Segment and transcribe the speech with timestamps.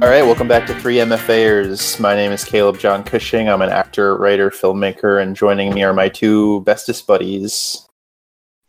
[0.00, 1.98] All right, welcome back to Three MFAers.
[1.98, 3.48] My name is Caleb John Cushing.
[3.48, 7.88] I'm an actor, writer, filmmaker, and joining me are my two bestest buddies.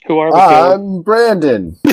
[0.08, 0.40] Who are we?
[0.40, 0.80] Caleb?
[0.82, 1.78] I'm Brandon,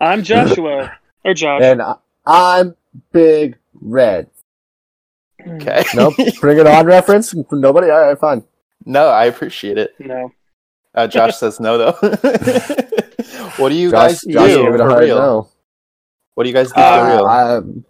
[0.00, 0.92] I'm Joshua
[1.24, 1.62] or Josh.
[1.62, 1.96] and I-
[2.26, 2.76] I'm
[3.12, 4.28] Big Red.
[5.46, 5.82] okay.
[5.94, 7.34] Nope, bring it on reference.
[7.50, 7.88] Nobody.
[7.90, 8.44] All right, fine.
[8.84, 9.94] no, I appreciate it.
[9.98, 10.30] No.
[10.94, 11.92] Uh, Josh says no, though.
[13.56, 15.16] what do you Josh, guys Josh do gave it a for hard real?
[15.16, 15.48] no.
[16.40, 17.26] What do you guys do Uh, real?
[17.26, 17.84] I'm,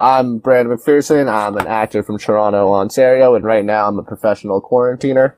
[0.00, 1.30] I'm Brandon McPherson.
[1.30, 5.34] I'm an actor from Toronto, Ontario, and right now I'm a professional quarantiner.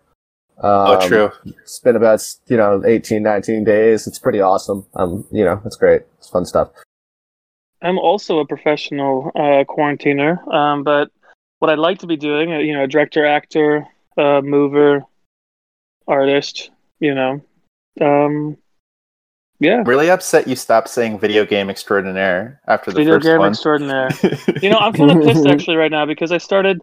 [0.58, 1.32] Um, oh, true.
[1.44, 4.06] It's been about you know 18, 19 days.
[4.06, 4.86] It's pretty awesome.
[4.94, 6.02] Um, you know, it's great.
[6.18, 6.70] It's fun stuff.
[7.82, 11.10] I'm also a professional uh, quarantiner, um, but
[11.58, 13.84] what I'd like to be doing, uh, you know, a director, actor,
[14.16, 15.02] uh, mover,
[16.06, 17.44] artist, you know,
[18.00, 18.56] um,
[19.60, 23.38] yeah, I'm really upset you stopped saying video game extraordinaire after the video first game
[23.38, 23.50] one.
[23.50, 24.10] extraordinaire.
[24.62, 26.80] You know, I'm kind of pissed actually right now because I started,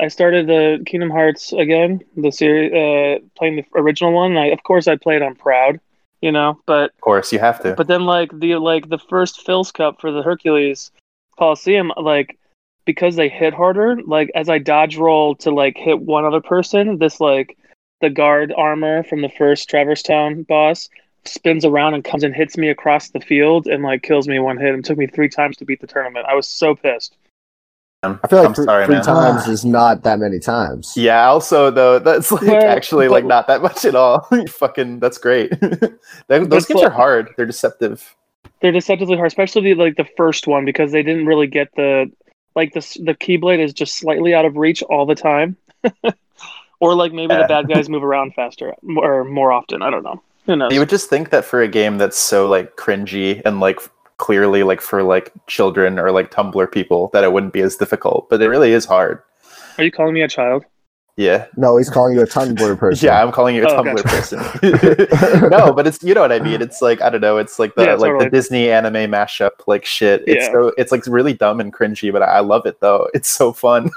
[0.00, 4.32] I started the Kingdom Hearts again, the series, uh, playing the original one.
[4.32, 5.80] And I, of course, I played on Proud,
[6.20, 7.74] you know, but of course, you have to.
[7.74, 10.90] But then like the like the first Phil's Cup for the Hercules
[11.38, 12.36] Coliseum, like
[12.84, 16.98] because they hit harder, like as I dodge roll to like hit one other person,
[16.98, 17.56] this like
[18.00, 20.88] the guard armor from the first Traverse Town boss
[21.28, 24.58] spins around and comes and hits me across the field and like kills me one
[24.58, 24.74] hit.
[24.74, 26.26] and took me three times to beat the tournament.
[26.28, 27.16] I was so pissed.
[28.04, 29.04] I'm, feel like I'm three, sorry, three man.
[29.04, 30.94] times is not that many times.
[30.96, 34.20] Yeah, also though, that's like Well, actually like not that much at all.
[34.48, 35.50] Fucking that's great.
[35.60, 37.30] They- those But games what- are hard.
[37.36, 38.14] They're deceptive.
[38.60, 42.10] They're deceptively hard, especially like the first one because they didn't really get the
[42.56, 45.56] like the s- the keyblade is just slightly out of reach all the time,
[46.80, 47.42] or like maybe Yeah.
[47.42, 49.82] the bad guys move around faster or more often.
[49.82, 50.22] I don't know.
[50.48, 50.72] Who knows?
[50.72, 53.78] You would just think that for a game that's so like cringy and like
[54.16, 58.30] clearly like for like children or like Tumblr people that it wouldn't be as difficult,
[58.30, 59.22] but it really is hard.
[59.76, 60.64] Are you calling me a child?
[61.18, 61.46] Yeah.
[61.56, 63.04] No, he's calling you a Tumblr person.
[63.06, 64.36] Yeah, I'm calling you a Oh, Tumblr gotcha.
[64.38, 65.50] person.
[65.50, 66.62] no, but it's you know what I mean.
[66.62, 67.38] It's like I don't know.
[67.38, 68.24] It's like the Yeah, like totally.
[68.26, 70.22] the Disney anime mashup like shit.
[70.28, 70.52] It's Yeah.
[70.52, 73.08] so it's like really dumb and cringy, but I, I love it though.
[73.14, 73.90] It's so fun.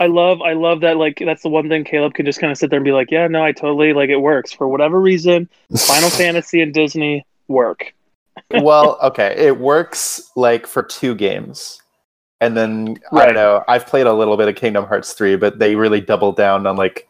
[0.00, 2.56] I love I love that like that's the one thing Caleb can just kind of
[2.56, 5.50] sit there and be like, yeah, no, I totally like it works for whatever reason.
[5.76, 7.92] Final Fantasy and Disney work.
[8.62, 11.81] well, okay, it works like for two games.
[12.42, 13.62] And then I don't know.
[13.68, 16.76] I've played a little bit of Kingdom Hearts 3, but they really double down on
[16.76, 17.08] like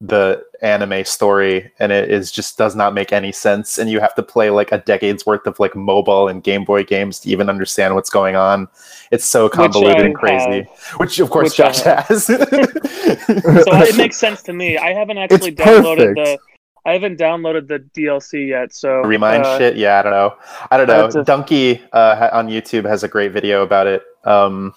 [0.00, 4.14] the anime story and it is just does not make any sense and you have
[4.14, 7.48] to play like a decade's worth of like mobile and Game Boy games to even
[7.50, 8.66] understand what's going on.
[9.12, 10.62] It's so convoluted and crazy.
[10.62, 10.68] have.
[10.96, 12.24] Which of course Which Josh has.
[12.26, 14.76] So it makes sense to me.
[14.78, 16.16] I haven't actually It's downloaded perfect.
[16.16, 16.38] the
[16.86, 18.74] I haven't downloaded the DLC yet.
[18.74, 19.76] So Remind uh, shit.
[19.76, 20.36] Yeah, I don't know.
[20.70, 21.02] I don't know.
[21.02, 24.02] have Dunkey uh, on YouTube has a great video about it.
[24.24, 24.74] Um,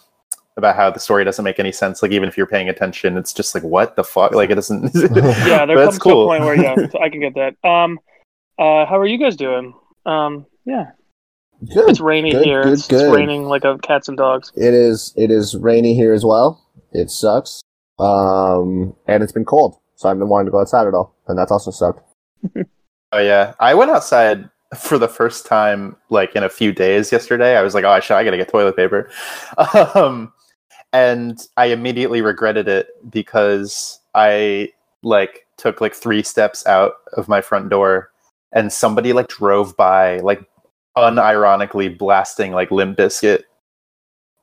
[0.58, 2.02] about how the story doesn't make any sense.
[2.02, 4.34] Like even if you're paying attention, it's just like what the fuck.
[4.34, 4.92] Like it doesn't.
[5.48, 6.28] Yeah, there comes cool.
[6.28, 7.68] to a point where yeah, I can get that.
[7.68, 8.00] Um,
[8.58, 9.74] uh, how are you guys doing?
[10.06, 10.92] Um, yeah,
[11.74, 11.90] Good.
[11.90, 12.64] it's rainy good, here.
[12.64, 13.06] good, it's, good.
[13.06, 14.52] it's raining like a cats and dogs.
[14.56, 15.14] It is.
[15.16, 16.64] It is rainy here as well.
[16.92, 17.62] It sucks.
[18.00, 21.38] Um, and it's been cold, so I've been wanting to go outside at all, and
[21.38, 22.02] that's also sucked.
[23.12, 24.48] oh yeah, I went outside
[24.78, 27.58] for the first time like in a few days yesterday.
[27.58, 28.16] I was like, oh, I should.
[28.16, 29.10] I gotta get toilet paper.
[29.96, 30.32] Um,
[30.94, 34.72] and I immediately regretted it because I
[35.04, 38.12] like took like three steps out of my front door
[38.54, 40.42] and somebody like drove by like
[40.98, 43.44] unironically blasting like Limp Bizkit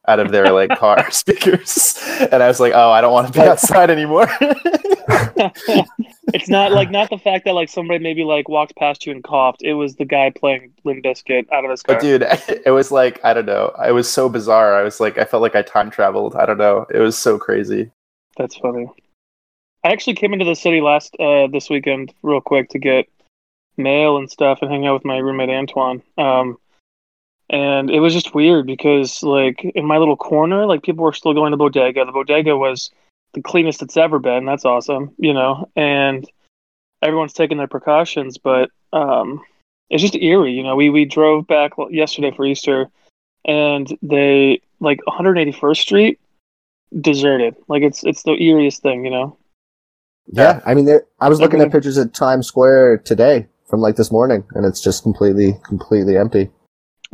[0.07, 1.99] out of their like car speakers
[2.31, 4.29] and I was like oh I don't want to be outside anymore
[6.33, 9.23] it's not like not the fact that like somebody maybe like walked past you and
[9.23, 9.63] coughed.
[9.63, 11.97] It was the guy playing Limp Bizkit out of his car.
[11.97, 12.23] but dude
[12.67, 15.43] it was like I don't know it was so bizarre I was like I felt
[15.43, 17.91] like I time traveled I don't know it was so crazy
[18.37, 18.89] That's funny.
[19.85, 23.07] I actually came into the city last uh this weekend real quick to get
[23.77, 26.03] mail and stuff and hang out with my roommate Antoine.
[26.19, 26.59] Um
[27.55, 31.35] and it was just weird because like in my little corner, like people were still
[31.35, 32.05] going to bodega.
[32.05, 32.91] The bodega was
[33.33, 34.45] the cleanest it's ever been.
[34.45, 36.29] That's awesome, you know, and
[37.01, 39.41] everyone's taking their precautions, but um
[39.89, 40.75] it's just eerie, you know.
[40.75, 42.89] We we drove back yesterday for Easter
[43.45, 46.21] and they like 181st Street
[47.01, 47.55] deserted.
[47.69, 49.37] Like it's it's the eeriest thing, you know.
[50.27, 50.89] Yeah, I mean,
[51.21, 54.83] I was looking at pictures at Times Square today from like this morning, and it's
[54.83, 56.51] just completely, completely empty.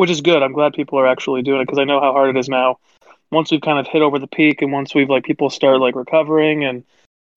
[0.01, 0.43] Which is good.
[0.43, 2.79] I'm glad people are actually doing it because I know how hard it is now.
[3.31, 5.95] Once we've kind of hit over the peak, and once we've like people start like
[5.95, 6.85] recovering, and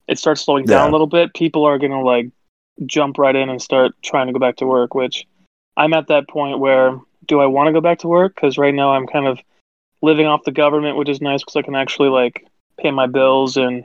[0.08, 0.90] it starts slowing down Yeah.
[0.90, 2.30] a little bit, people are gonna like
[2.86, 4.96] jump right in and start trying to go back to work.
[4.96, 5.28] Which
[5.76, 8.34] I'm at that point where do I want to go back to work?
[8.34, 9.40] Because right now I'm kind of
[10.02, 12.48] living off the government, which is nice because I can actually like
[12.80, 13.84] pay my bills and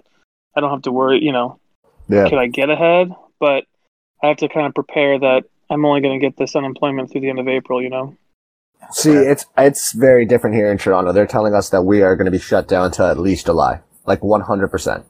[0.55, 1.21] I don't have to worry.
[1.21, 1.59] You know,
[2.09, 2.29] Yeah.
[2.29, 3.13] can I get ahead?
[3.41, 3.65] But
[4.23, 7.23] I have to kind of prepare that I'm only going to get this unemployment through
[7.23, 7.83] the end of April.
[7.83, 8.17] You know.
[8.91, 11.13] See, it's it's very different here in Toronto.
[11.13, 13.81] They're telling us that we are going to be shut down until at least July,
[14.07, 15.05] like 100%.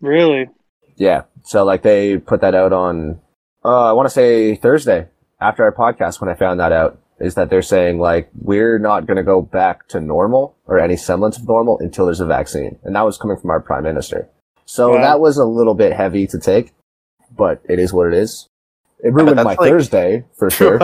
[0.00, 0.48] Really?
[0.96, 1.22] Yeah.
[1.44, 3.20] So like they put that out on,
[3.64, 5.08] uh, I want to say Thursday
[5.40, 9.06] after our podcast when I found that out is that they're saying like we're not
[9.06, 12.78] going to go back to normal or any semblance of normal until there's a vaccine,
[12.82, 14.28] and that was coming from our prime minister.
[14.64, 15.02] So Wow.
[15.02, 16.72] that was a little bit heavy to take,
[17.36, 18.48] but it is what it is.
[19.02, 20.78] It ruined my like- Thursday for sure.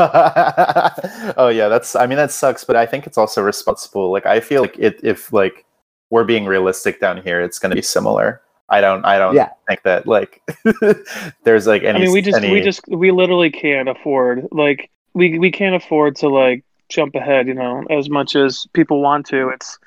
[1.36, 1.94] oh yeah, that's.
[1.96, 4.10] I mean, that sucks, but I think it's also responsible.
[4.10, 5.64] Like, I feel like it, if like
[6.10, 8.40] we're being realistic down here, it's going to be similar.
[8.68, 9.04] I don't.
[9.04, 9.50] I don't Yeah.
[9.68, 10.40] think that like
[11.44, 11.98] there's like any.
[11.98, 15.74] I mean, we just any, we just we literally can't afford like we we can't
[15.74, 17.46] afford to like jump ahead.
[17.46, 19.50] You know, as much as people want to.
[19.50, 19.78] It's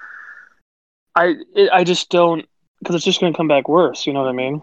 [1.16, 2.46] I it, I just don't
[2.80, 4.06] because it's just going to come back worse.
[4.08, 4.62] You know what I mean?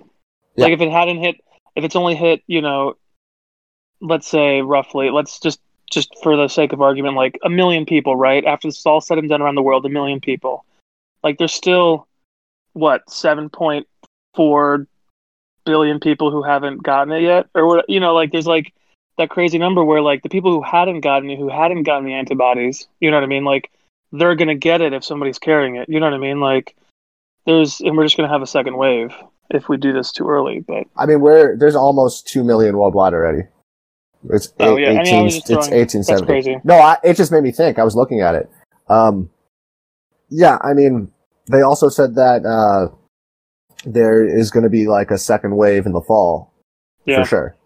[0.56, 1.36] Like if it hadn't hit,
[1.74, 2.94] if it's only hit, you know,
[4.00, 5.60] let's say roughly, let's just
[5.90, 8.44] just for the sake of argument, like a million people, right?
[8.44, 10.64] After this is all said and done around the world, a million people.
[11.22, 12.06] Like there's still
[12.72, 13.86] what seven point
[14.34, 14.86] four
[15.64, 17.88] billion people who haven't gotten it yet, or what?
[17.88, 18.72] You know, like there's like
[19.18, 22.14] that crazy number where like the people who hadn't gotten it, who hadn't gotten the
[22.14, 23.44] antibodies, you know what I mean?
[23.44, 23.70] Like
[24.12, 25.88] they're gonna get it if somebody's carrying it.
[25.88, 26.40] You know what I mean?
[26.40, 26.76] Like
[27.44, 29.14] there's, and we're just gonna have a second wave
[29.50, 30.60] if we do this too early.
[30.60, 33.42] But I mean, we're there's almost two million worldwide already.
[34.30, 34.88] It's Oh, eight- yeah.
[34.88, 36.56] I mean, I 18 just it's throwing- eighteen that's crazy.
[36.64, 37.78] No, I, it just made me think.
[37.78, 38.50] I was looking at it.
[38.88, 39.30] Um,
[40.28, 41.12] yeah, I mean,
[41.50, 42.88] they also said that uh,
[43.84, 46.52] there is going to be like a second wave in the fall
[47.04, 47.22] Yeah.
[47.22, 47.56] for sure.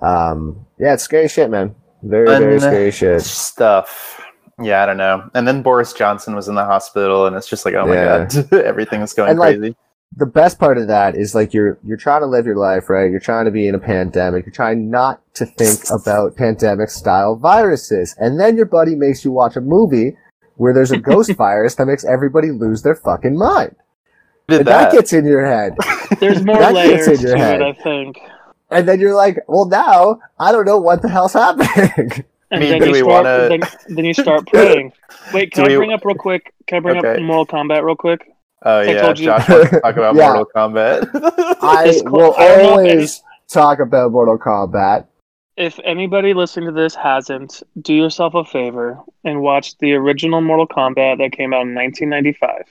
[0.00, 1.74] Um, yeah, it's scary shit, man.
[2.02, 3.22] Very, very scary shit.
[3.22, 4.20] stuff.
[4.62, 5.28] Yeah, I don't know.
[5.34, 8.26] And then Boris Johnson was in the hospital, and it's just like, oh my Yeah.
[8.26, 9.76] god, everything is going And, like, crazy.
[10.16, 13.10] The best part of that is like you're you're trying to live your life, right?
[13.10, 14.46] You're trying to be in a pandemic.
[14.46, 19.32] You're trying not to think about pandemic style viruses, and then your buddy makes you
[19.32, 20.16] watch a movie
[20.56, 23.74] where there's a ghost virus that makes everybody lose their fucking mind.
[24.46, 24.92] Did And that that?
[24.92, 25.74] gets in your head.
[26.20, 27.62] There's more That gets layers in your to head.
[27.62, 28.18] it, I think.
[28.70, 32.24] And then you're like, well, now I don't know what the hell's happening.
[32.50, 33.60] And mean, then you we start, wanna- then,
[33.96, 34.92] then you start praying.
[35.32, 36.52] Wait, can Do I we- bring up real quick?
[36.68, 37.22] Can I bring up Okay.
[37.22, 38.30] Mortal Kombat real quick?
[38.64, 40.32] Oh I yeah, Josh wants to talk about yeah.
[40.32, 41.10] Mortal Kombat.
[41.62, 45.06] I will always talk about Mortal Kombat.
[45.56, 50.66] If anybody listening to this hasn't, do yourself a favor and watch the original Mortal
[50.66, 52.64] Kombat that came out in 1995.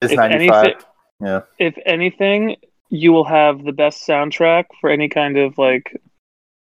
[0.00, 0.84] It's if 95.
[1.20, 1.40] Yeah.
[1.58, 2.56] If anything,
[2.88, 6.00] you will have the best soundtrack for any kind of like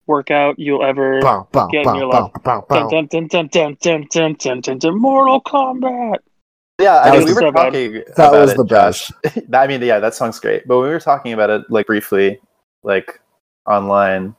[0.06, 2.32] workout you'll ever bow, bow, get bow, in your life.
[4.92, 6.20] Mortal Kombat.
[6.80, 7.64] Yeah, I That mean, was we were so bad.
[7.66, 7.94] talking.
[7.94, 9.12] That about was it, the Josh.
[9.54, 10.68] I mean, yeah, that song's great.
[10.68, 12.40] But we were talking about it like briefly,
[12.84, 13.20] like
[13.66, 14.36] online,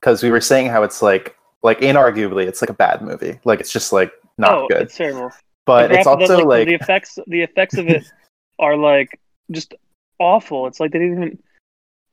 [0.00, 3.38] because we were saying how it's like, like inarguably, it's like a bad movie.
[3.44, 4.82] Like it's just like not oh, good.
[4.82, 5.30] it's terrible.
[5.66, 7.18] But it's graph- the- also like, the effects.
[7.26, 8.04] The effects of it
[8.58, 9.20] are like
[9.50, 9.74] just
[10.18, 10.66] awful.
[10.68, 11.38] It's like they didn't even.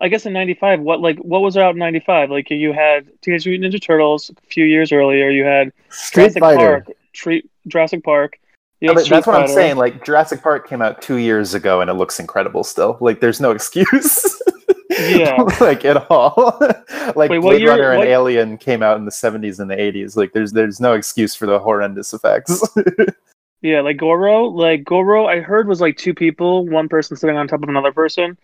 [0.02, 2.30] I guess in '95, what like what was out in '95?
[2.30, 5.30] Like you had Teenage Mutant Ninja Turtles a few years earlier.
[5.30, 6.82] You had Street Jurassic Fighter.
[6.82, 8.38] Park, Tre- Jurassic Park.
[8.82, 9.78] Yeah, but that's what I'm saying.
[9.78, 12.98] Like Jurassic Park came out two years ago, and it looks incredible still.
[13.00, 14.42] Like there's no excuse.
[14.98, 15.42] Yeah.
[15.60, 16.58] like at all.
[17.18, 20.16] like Wait, Blade Runner and what- Alien came out in the 70s and the 80s.
[20.16, 22.64] Like there's there's no excuse for the horrendous effects.
[23.62, 27.48] Yeah, like Goro, like Goro, I heard was like two people, one person sitting on
[27.48, 28.38] top of another person,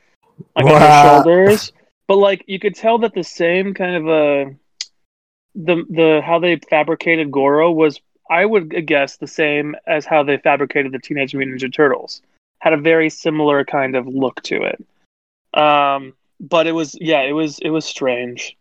[0.56, 1.74] like on their shoulders.
[2.08, 4.52] But like you could tell that the same kind of uh
[5.54, 10.38] the the how they fabricated Goro was I would guess the same as how they
[10.38, 12.22] fabricated the Teenage Mutant Ninja Turtles.
[12.60, 14.84] Had a very similar kind of look to it.
[15.60, 18.56] Um but it was yeah, it was it was strange.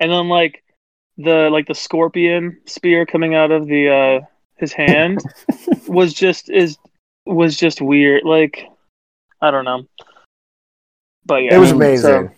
[0.00, 0.62] And then like
[1.16, 5.22] the like the scorpion spear coming out of the uh his hand
[5.88, 6.76] was just is
[7.26, 8.24] was just weird.
[8.24, 8.66] Like
[9.40, 9.86] I don't know.
[11.24, 12.30] But yeah, It was so-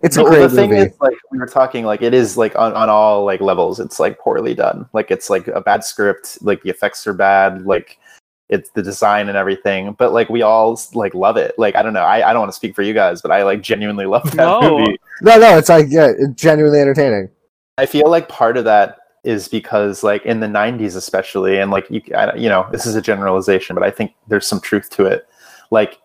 [0.00, 0.06] amazing.
[0.06, 0.82] it's a Well, great the thing movie.
[0.82, 3.98] is, like we were talking, like it is like on, on all like levels, it's
[4.00, 4.88] like poorly done.
[4.92, 7.98] Like it's like a bad script, like the effects are bad, like
[8.48, 9.92] it's the design and everything.
[9.98, 11.54] But like we all like love it.
[11.58, 13.42] Like I don't know, I, I don't want to speak for you guys, but I
[13.42, 14.60] like genuinely love that No.
[14.78, 14.98] movie.
[15.22, 17.28] no, no, it's like yeah, it's genuinely entertaining.
[17.78, 21.90] I feel like part of that is because like in the 90s especially and like
[21.90, 25.04] you I, you know this is a generalization but I think there's some truth to
[25.06, 25.26] it
[25.72, 25.98] like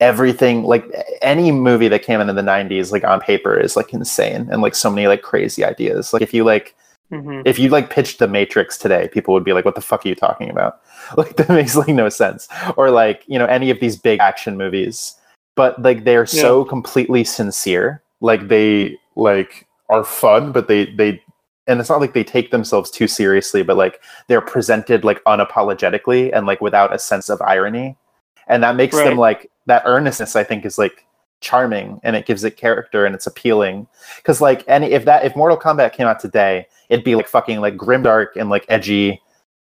[0.00, 0.84] everything like
[1.20, 4.62] any movie that came in in the 90s like on paper is like insane and
[4.62, 6.12] like so many like crazy ideas.
[6.12, 6.74] Like if you like
[7.10, 10.04] hmm if you like pitched the matrix today people would be like what the fuck
[10.04, 10.80] are you talking about?
[11.16, 12.48] Like that makes like no sense.
[12.76, 15.16] Or like you know any of these big action movies.
[15.56, 18.02] But like they're so completely sincere.
[18.20, 21.20] Like they like are fun but they they
[21.66, 26.30] and it's not like they take themselves too seriously but like they're presented like unapologetically
[26.32, 27.96] and like without a sense of irony.
[28.46, 31.06] And that makes them like that earnestness i think is like
[31.40, 33.86] charming and it gives it character and it's appealing.
[34.16, 37.60] Because like any if that if mortal kombat came out today it'd be like fucking
[37.60, 39.22] like grimdark and like edgy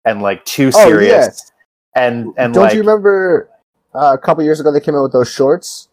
[0.04, 1.52] and like too Oh, serious.
[1.94, 3.48] And and Don't like you remember
[3.94, 5.88] uh, a couple years ago they came out with those shorts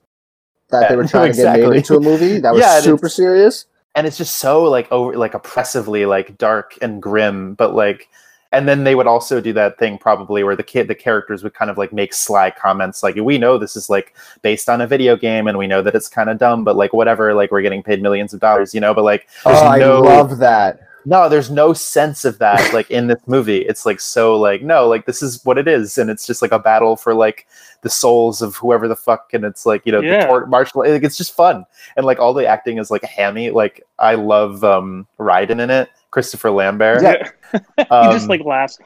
[0.70, 2.40] that they were Yeah, trying to get made into a movie?
[2.40, 3.68] That was Yeah, super serious?
[3.96, 8.10] and it's just so like over like oppressively like dark and grim but like
[8.52, 11.54] and then they would also do that thing probably where the kid the characters would
[11.54, 14.88] kind of like make sly comments like we know this is like based on a
[14.88, 17.62] video game and we know that it's kind of dumb but like whatever like we're
[17.62, 20.80] getting paid millions of dollars you know but like there's Oh, I love that.
[21.06, 24.88] no there's no sense of that like in this movie it's like so like no
[24.88, 27.48] like this is what it is and it's just like a battle for like
[27.82, 30.22] the souls of whoever the fuck and it's like you know Yeah.
[30.22, 33.52] the tor- martial like, it's just fun and like all the acting is like hammy
[33.52, 37.30] like i love um Raiden in it christopher lambert Yeah.
[37.78, 38.80] he Um, just like laughs.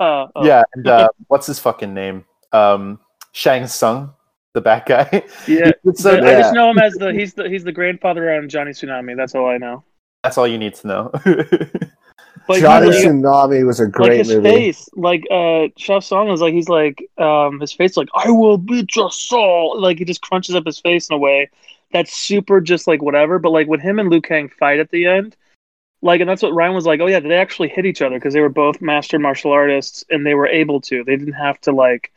[0.00, 0.28] Oh.
[0.42, 2.98] yeah and uh, what's his fucking name um
[3.32, 4.14] shang Tsung,
[4.54, 5.72] the bad guy yeah.
[5.94, 8.70] So But I just know him as the he's the he's the grandfather on Johnny
[8.72, 9.14] Tsunami.
[9.16, 9.84] That's all I know.
[10.22, 11.10] that's all you need to know
[12.46, 14.48] But Johnny like, Tsunami was a great like great his movie.
[14.50, 18.58] face, like uh, Shang Tsung is like he's like um his face like I will
[18.58, 19.78] beat your soul.
[19.80, 21.50] Like he just crunches up his face in a way
[21.92, 23.38] that's super just like whatever.
[23.38, 25.36] But like when him and Liu Kang fight at the end,
[26.02, 27.00] like and that's what Ryan was like.
[27.00, 30.24] Oh yeah, they actually hit each other because they were both master martial artists and
[30.26, 31.04] they were able to.
[31.04, 32.12] They didn't have to like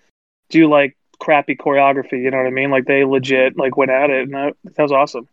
[0.49, 2.21] do like crappy choreography.
[2.23, 2.71] You know what I mean?
[2.71, 5.27] Like they legit like went at it, and that, that was awesome.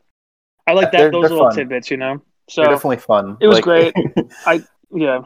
[0.67, 1.57] I like that They're- those they're little fun.
[1.57, 1.91] tidbits.
[1.91, 2.23] You know.
[2.49, 3.95] So they're definitely fun It was Like- great.
[4.47, 5.21] I yeah.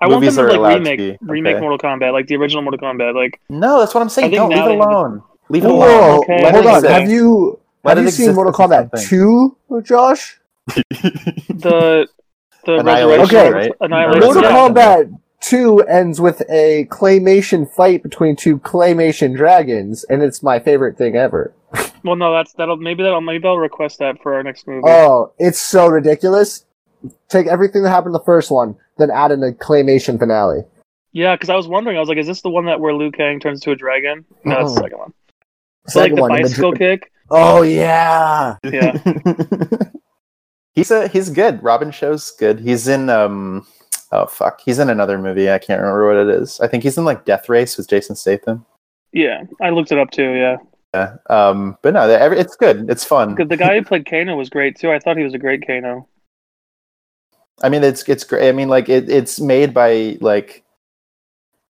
[0.00, 1.60] I want Movies them are to allowed like to remake remake.
[1.60, 3.14] Mortal Kombat, like the original Mortal Kombat.
[3.14, 5.76] Like no that's what i'm saying don't leave it they have- alone leave it Whoa,
[5.76, 6.42] alone okay.
[6.42, 6.76] Let hold it on.
[6.78, 6.92] exist.
[6.92, 9.08] Have you have it you seen Mortal Kombat something.
[9.70, 10.40] 2, Josh?
[10.66, 12.08] the
[12.64, 13.72] the Annihilation, resurrection, right?
[13.80, 14.20] Annihilation.
[14.22, 14.50] Mortal Yeah.
[14.52, 20.96] Kombat 2 ends with a claymation fight between two claymation dragons, and it's my favorite
[20.96, 21.52] thing ever.
[22.04, 24.82] Well, no, that's that'll maybe that'll maybe I'll request that for our next movie.
[24.84, 26.64] Oh, it's so ridiculous.
[27.28, 30.64] Take everything that happened in the first one, then add in a claymation finale.
[31.12, 33.12] yeah, because I was wondering, I was like, is this the one that where Liu
[33.12, 34.24] Kang turns into a dragon?
[34.44, 34.82] No, it's the Mm-mm.
[34.82, 35.12] second one.
[35.86, 37.12] So like Second the one, and the bicycle dr- kick.
[37.30, 38.56] Oh yeah.
[38.64, 38.98] Yeah.
[40.72, 41.62] he's a he's good.
[41.62, 42.60] Robin Shou's good.
[42.60, 43.66] He's in um
[44.10, 44.60] oh fuck.
[44.64, 45.50] He's in another movie.
[45.50, 46.60] I can't remember what it is.
[46.60, 48.64] I think he's in like Death Race with Jason Statham.
[49.12, 50.32] Yeah, I looked it up too.
[50.32, 50.56] Yeah,
[50.94, 51.16] Yeah.
[51.30, 52.90] Um but no, every, it's good.
[52.90, 53.34] It's fun.
[53.34, 54.90] because the guy who played Kano was great too.
[54.90, 56.08] I thought he was a great Kano.
[57.62, 58.48] I mean it's it's great.
[58.48, 60.64] I mean like it, it's made by like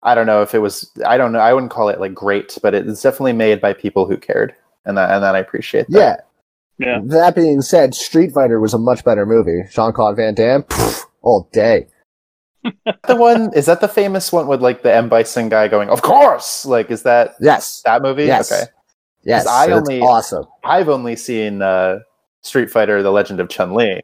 [0.03, 1.39] I don't know if it was I don't know.
[1.39, 4.55] I wouldn't call it like great, but it's definitely made by people who cared.
[4.85, 5.97] And that and that I appreciate that.
[5.97, 6.15] Yeah.
[6.77, 6.99] Yeah.
[7.03, 9.63] That being said, Street Fighter was a much better movie.
[9.71, 11.87] Jean Claude Van Damme, pff, all day.
[13.07, 16.01] The one is that the famous one with like the M Bison guy going, Of
[16.03, 16.63] course!
[16.65, 17.81] Like is that Yes.
[17.85, 18.25] that movie?
[18.25, 18.51] Yes.
[18.51, 18.63] Okay.
[19.23, 19.47] Yes.
[19.47, 20.45] I it's only- awesome.
[20.63, 21.99] I've only seen uh,
[22.41, 24.01] Street Fighter: The Legend of Chun Li.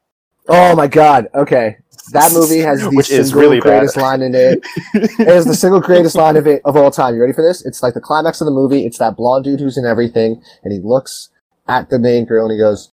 [0.48, 1.28] Oh my god.
[1.36, 1.78] Okay.
[2.14, 4.02] That movie has the Which single is really greatest bad.
[4.02, 4.60] line in it.
[4.94, 7.14] It is the single greatest line of it of all time.
[7.16, 7.66] You ready for this?
[7.66, 8.86] It's like the climax of the movie.
[8.86, 11.30] It's that blonde dude who's in everything, and he looks
[11.68, 12.92] at the main girl and he goes,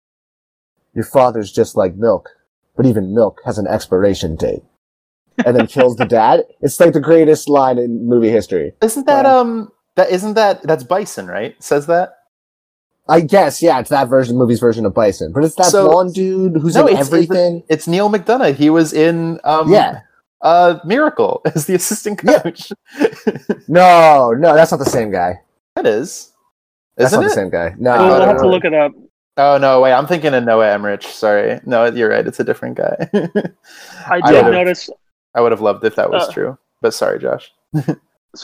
[0.93, 2.29] "Your father's just like milk,
[2.75, 4.63] but even milk has an expiration date."
[5.45, 6.43] And then kills the dad.
[6.61, 8.73] It's like the greatest line in movie history.
[8.81, 11.55] Isn't that um that isn't that that's Bison, right?
[11.63, 12.15] Says that?
[13.07, 16.13] I guess, yeah, it's that version, movie's version of Bison, but it's that So- blonde
[16.13, 17.63] dude who's No, in it's- everything.
[17.69, 18.53] It's Neal McDonough.
[18.55, 20.01] He was in um yeah,
[20.41, 22.39] uh Miracle as the assistant Yeah.
[22.41, 22.71] coach.
[23.67, 25.39] no, no, that's not the same guy.
[25.75, 26.28] that is.
[27.00, 27.29] That's Isn't not it?
[27.29, 27.74] the same guy.
[27.79, 28.91] No, I We'll, we'll it have to look it up.
[29.38, 31.01] Oh no, wait, I'm thinking of Noah Emmerich.
[31.03, 31.60] Sorry.
[31.65, 33.10] No, you're right, it's a different guy.
[33.13, 34.89] I I did would've- notice.
[35.34, 36.58] I would have loved if that was Uh, true.
[36.82, 37.51] But sorry, Josh.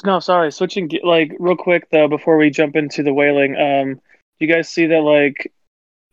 [0.04, 0.52] No, sorry.
[0.52, 3.56] Switching ge- like real quick though before we jump into the Wailing.
[3.56, 4.02] Um,
[4.40, 5.54] you guys see that like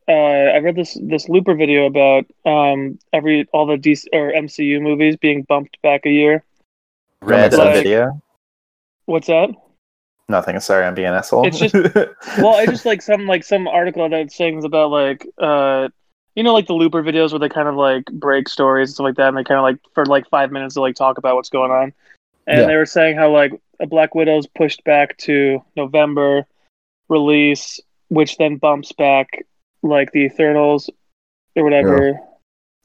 [0.09, 4.79] uh, I read this this Looper video about um every all the DC or MCU
[4.83, 6.45] movies being bumped back a year.
[7.23, 8.23] Read like- a video.
[9.07, 9.49] What's that?
[10.33, 10.59] Nothing.
[10.61, 11.47] Sorry, I'm being an asshole.
[11.47, 11.75] It's just-
[12.39, 15.89] Well, I just like some like some article that saying about like uh
[16.35, 19.05] you know like the Looper videos where they kind of like break stories and stuff
[19.05, 21.37] like that, and they kind of like for like five minutes to like talk about
[21.37, 21.93] what's going on,
[22.49, 22.67] and Yeah.
[22.67, 26.47] they were saying how like a Black Widow's pushed back to November
[27.09, 29.45] release, which then bumps back
[29.83, 30.89] like the Eternals
[31.57, 32.19] or whatever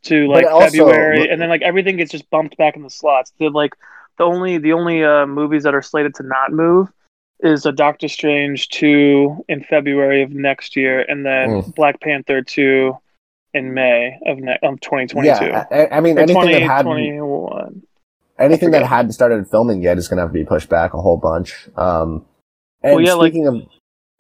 [0.04, 3.32] to like also- February, and then like everything gets just bumped back in the slots.
[3.40, 3.74] The like
[4.18, 6.90] the only the only uh, movies that are slated to not move
[7.42, 11.76] is a Doctor Strange two in February of next year, and then Mm.
[11.76, 12.98] Black Panther two
[13.54, 15.46] in May of ne- of twenty twenty two.
[15.46, 17.84] Yeah, I, I mean Or anything that had 21.
[18.40, 21.02] anything that hadn't started filming yet is going to have to be pushed back a
[21.02, 21.68] whole bunch.
[21.76, 22.26] Um,
[22.84, 23.62] and Well, yeah, like- speaking of,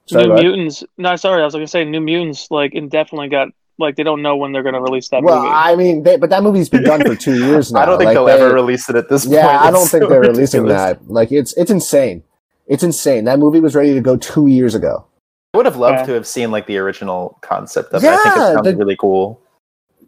[0.06, 0.34] sorry, New.
[0.36, 0.84] Mutants.
[0.98, 2.50] No, sorry, I was gonna say New Mutants.
[2.52, 5.54] Like indefinitely got like they don't know when they're gonna release that well, movie.
[5.54, 7.82] I mean, they, but that movie's been done for two years now.
[7.82, 9.62] I don't think Like, they'll they- ever release it at this Yeah, point.
[9.62, 11.08] I don't It's think they're releasing that.
[11.10, 12.24] Like, it's it's insane.
[12.68, 13.24] It's insane.
[13.26, 15.06] That movie was ready to go two years ago.
[15.54, 16.06] I would have loved Yeah.
[16.08, 18.08] to have seen like the original concept of it.
[18.08, 19.40] I think it Yeah, sounds the- really cool.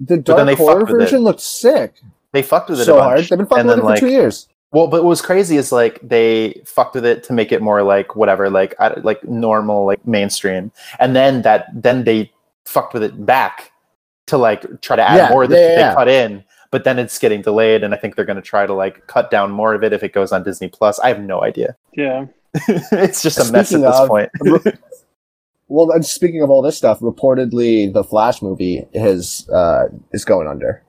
[0.01, 1.04] The then dark they horror fucked with it.
[1.06, 1.94] version looked sick.
[2.32, 3.20] They fucked with it a So bunch, hard.
[3.22, 4.48] They've been fucking with then it for like two years.
[4.72, 7.82] Well, but what was crazy is like they fucked with it to make it more
[7.82, 12.32] like whatever, like I- like normal, like mainstream, and then that then they
[12.66, 13.72] fucked with it back
[14.28, 15.94] to like try to add Yeah, more that yeah, they yeah.
[15.96, 18.74] cut in, but then it's getting delayed, and I think they're going to try to
[18.74, 21.00] like cut down more of it if it goes on Disney Plus.
[21.00, 21.75] I have no idea.
[21.96, 22.25] yeah.
[22.91, 24.29] it's just a mess at Speaking this of- point.
[25.72, 30.48] Well, and speaking of all this stuff, reportedly the Flash movie is uh, is going
[30.48, 30.82] under.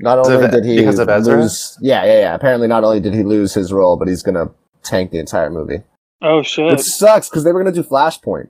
[0.00, 1.40] Not Because of- only did he because of Ezra?
[1.42, 2.34] lose, yeah, yeah, yeah.
[2.34, 4.50] Apparently, not only did he lose his role, but he's gonna
[4.82, 5.80] tank the entire movie.
[6.22, 6.66] Oh shit.
[6.72, 8.48] Which sucks because they were gonna do Flashpoint.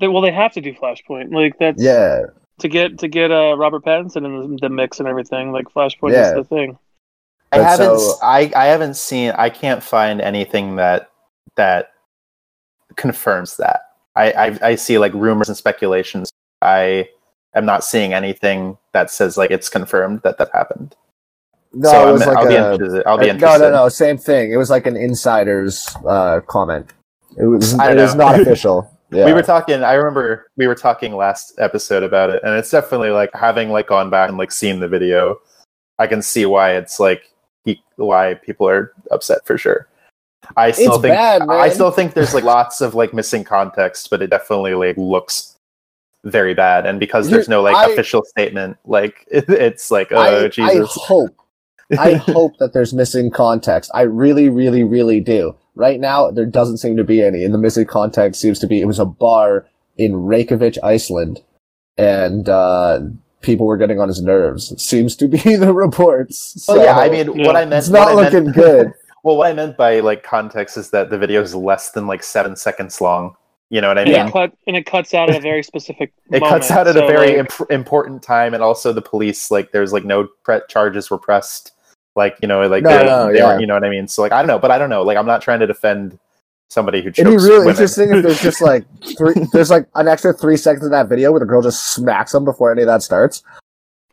[0.00, 1.34] They, well, they have to do Flashpoint.
[1.34, 2.22] Like that's Yeah,
[2.60, 5.52] to get to get uh, Robert Pattinson in the, the mix and everything.
[5.52, 6.30] Like Flashpoint Yeah.
[6.30, 6.78] is the thing.
[7.52, 7.98] I But haven't.
[8.00, 9.32] so- I I haven't seen.
[9.36, 11.10] I can't find anything that
[11.56, 11.92] that
[12.96, 13.80] confirms that.
[14.16, 16.30] I, I I see like rumors and speculations.
[16.62, 17.08] I
[17.54, 20.94] am not seeing anything that says like it's confirmed that that happened.
[21.72, 23.06] no, so it I'm, like I'll, be interested.
[23.06, 23.58] I'll be uh, interested.
[23.58, 24.52] no, no, no, same thing.
[24.52, 26.92] It was like an insider's uh, comment.
[27.36, 28.90] It was I it was not official.
[29.10, 29.26] Yeah.
[29.26, 29.82] We were talking.
[29.82, 33.88] I remember we were talking last episode about it, and it's definitely like having like
[33.88, 35.40] gone back and like seen the video.
[35.98, 37.30] I can see why it's like
[37.96, 39.88] why people are upset for sure.
[40.56, 41.42] I still It's think bad.
[41.42, 45.56] I still think there's like lots of like missing context, but it definitely like looks
[46.24, 46.86] very bad.
[46.86, 50.90] And because there's no like I- official statement, like it, it's like oh I Jesus.
[50.94, 51.34] hope,
[51.98, 53.90] I hope that there's missing context.
[53.94, 55.56] I really, really, really do.
[55.76, 58.80] Right now, there doesn't seem to be any, and the missing context seems to be
[58.80, 61.40] it was a bar in Reykjavik, Iceland,
[61.98, 63.00] and uh,
[63.42, 64.70] people were getting on his nerves.
[64.72, 66.64] It seems to be the reports.
[66.68, 67.46] well, yeah, I mean, Yeah.
[67.46, 67.74] what I meant.
[67.74, 68.92] it's not I looking meant, good.
[69.24, 72.22] Well, what I meant by like context is that the video is less than like
[72.22, 73.34] seven seconds long.
[73.70, 74.26] You know what I And mean?
[74.28, 76.12] it cut and it cuts out at a very specific.
[76.30, 76.50] it moment.
[76.50, 79.72] cuts out at So, a very like, imp- important time and also the police like
[79.72, 81.72] there's like no pre- charges were pressed
[82.14, 83.58] like you know like No, they, no, they yeah.
[83.58, 85.16] you know what i mean so like i don't know but i don't know like
[85.16, 86.16] i'm not trying to defend
[86.68, 87.70] somebody who chokes It'd be really women.
[87.70, 88.84] interesting if there's just like
[89.18, 92.32] three, there's like an extra three seconds in that video where the girl just smacks
[92.34, 93.42] him before any of that starts.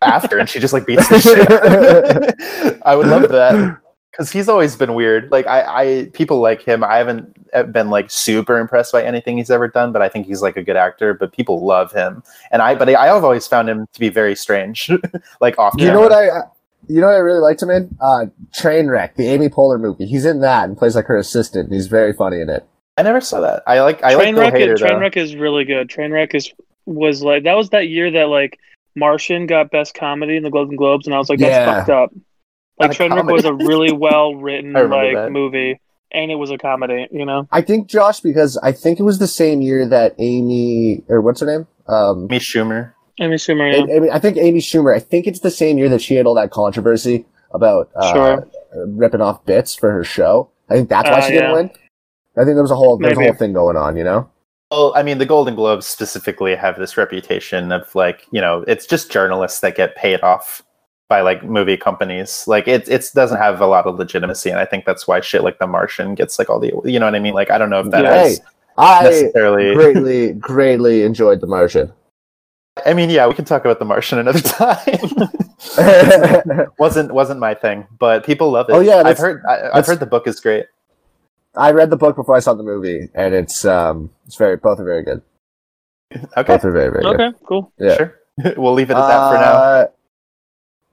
[0.02, 2.82] after and she just like beats the shit out of him.
[2.86, 3.78] i would love that
[4.12, 7.90] because he's always been weird like I, I people like him i haven't uh, been
[7.90, 10.76] like super impressed by anything he's ever done but i think he's like a good
[10.76, 12.22] actor but people love him
[12.52, 14.90] and i but i have always found him to be very strange
[15.42, 16.42] like off You know what I, uh,
[16.88, 17.96] you know what I really liked him in?
[18.02, 18.26] Uh,
[18.60, 20.08] Trainwreck, the Amy Poehler movie.
[20.08, 21.66] He's in that and plays like her assistant.
[21.66, 22.66] and He's very funny in it.
[22.98, 23.62] I never saw that.
[23.68, 24.82] I like I like Bill Trainwreck, Hader is.
[24.82, 25.90] Trainwreck is really good.
[25.90, 26.52] Trainwreck is
[26.88, 28.58] was like that was that year that like
[28.96, 31.66] Martian got best comedy in the Golden Globes, and I was like, that's Yeah.
[31.78, 32.12] fucked up.
[32.82, 35.32] Like Not a Trainwreck was a really well written like that.
[35.32, 35.80] movie,
[36.12, 37.08] and it was a comedy.
[37.12, 41.04] You know, I think Josh because I think it was the same year that Amy
[41.08, 41.68] or what's her name?
[41.88, 42.94] Um, Amy Schumer.
[43.20, 43.88] Amy Schumer.
[43.88, 44.12] Yeah.
[44.14, 44.96] I, I think Amy Schumer.
[44.96, 48.48] I think it's the same year that she had all that controversy about uh, Sure.
[48.88, 50.50] ripping off bits for her show.
[50.70, 51.54] I think that's why Uh, she didn't yeah.
[51.54, 51.70] win.
[52.38, 53.98] I think there was a whole there's a whole thing going on.
[53.98, 54.30] You know.
[54.72, 58.86] Well, I mean, the Golden Globes specifically have this reputation of like, you know, it's
[58.88, 60.62] just journalists that get paid off
[61.12, 62.48] by like movie companies.
[62.48, 65.44] Like it it doesn't have a lot of legitimacy, and I think that's why shit
[65.44, 67.34] like The Martian gets like all the you know what I mean.
[67.34, 68.14] Like I don't know if that Yeah.
[68.16, 68.44] has Hey,
[68.78, 69.74] I necessarily.
[69.76, 71.92] greatly, greatly enjoyed The Martian.
[72.86, 75.00] I mean, yeah, we can talk about The Martian another time.
[76.80, 78.74] wasn't wasn't my thing, but people love it.
[78.74, 80.66] Oh, yeah, I've heard I, I've heard the book is great.
[81.58, 84.80] I read the book before I saw the movie, and it's um, it's very both
[84.80, 85.22] are very good.
[86.38, 87.20] Okay, Both are very very good.
[87.20, 87.74] Okay, cool.
[87.78, 87.98] Yeah.
[87.98, 88.16] sure.
[88.58, 89.88] we'll leave it at that for now.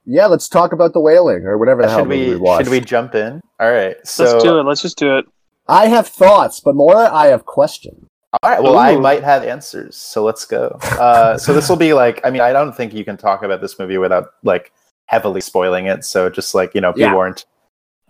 [0.09, 2.65] Yeah, let's talk about the Wailing or whatever the hell should movie we we watched.
[2.65, 3.39] should we jump in?
[3.59, 3.95] All right.
[4.07, 4.63] So Let's do it.
[4.63, 5.25] Let's just do it.
[5.67, 8.07] I have thoughts, but more I have questions.
[8.41, 8.61] All right.
[8.61, 10.77] Well, I might have answers, so let's go.
[10.81, 13.61] Uh, so this will be like, I mean, I don't think you can talk about
[13.61, 14.71] this movie without like
[15.05, 16.03] heavily spoiling it.
[16.05, 17.13] So just like you know, be Yeah.
[17.13, 17.45] warned.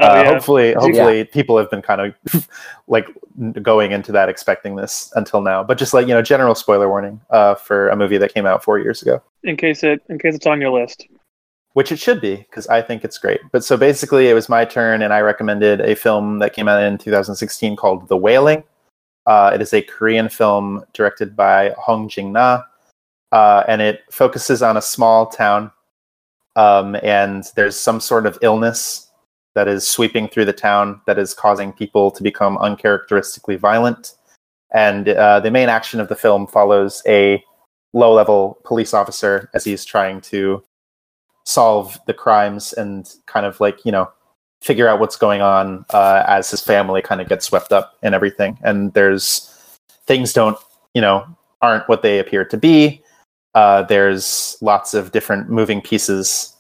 [0.02, 0.30] Oh, uh, yeah.
[0.34, 0.80] Hopefully, Yeah.
[0.80, 2.48] hopefully, people have been kind of
[2.88, 3.08] like
[3.62, 5.64] going into that expecting this until now.
[5.66, 8.64] But just like you know, general spoiler warning uh, for a movie that came out
[8.64, 9.22] four years ago.
[9.44, 11.06] In case it in case it's on your list.
[11.74, 13.42] Which it should be because I think it's great.
[13.52, 16.82] But so basically, it was my turn, and I recommended a film that came out
[16.82, 18.64] in 2016 called The Wailing.
[19.26, 22.64] Uh, it is a Korean film directed by Hong Jin Na,
[23.32, 25.72] uh, and it focuses on a small town,
[26.56, 29.10] um, and there's some sort of illness
[29.54, 34.16] that is sweeping through the town that is causing people to become uncharacteristically violent.
[34.74, 37.44] And uh, the main action of the film follows a
[37.94, 40.64] low level police officer as he's trying to
[41.50, 44.10] solve the crimes and kind of like, you know,
[44.62, 48.14] figure out what's going on uh, as his family kind of gets swept up in
[48.14, 48.58] everything.
[48.62, 49.50] And there's
[50.06, 50.58] things don't,
[50.94, 51.26] you know,
[51.62, 53.02] aren't what they appear to be.
[53.56, 56.56] Uh, there's lots of different moving pieces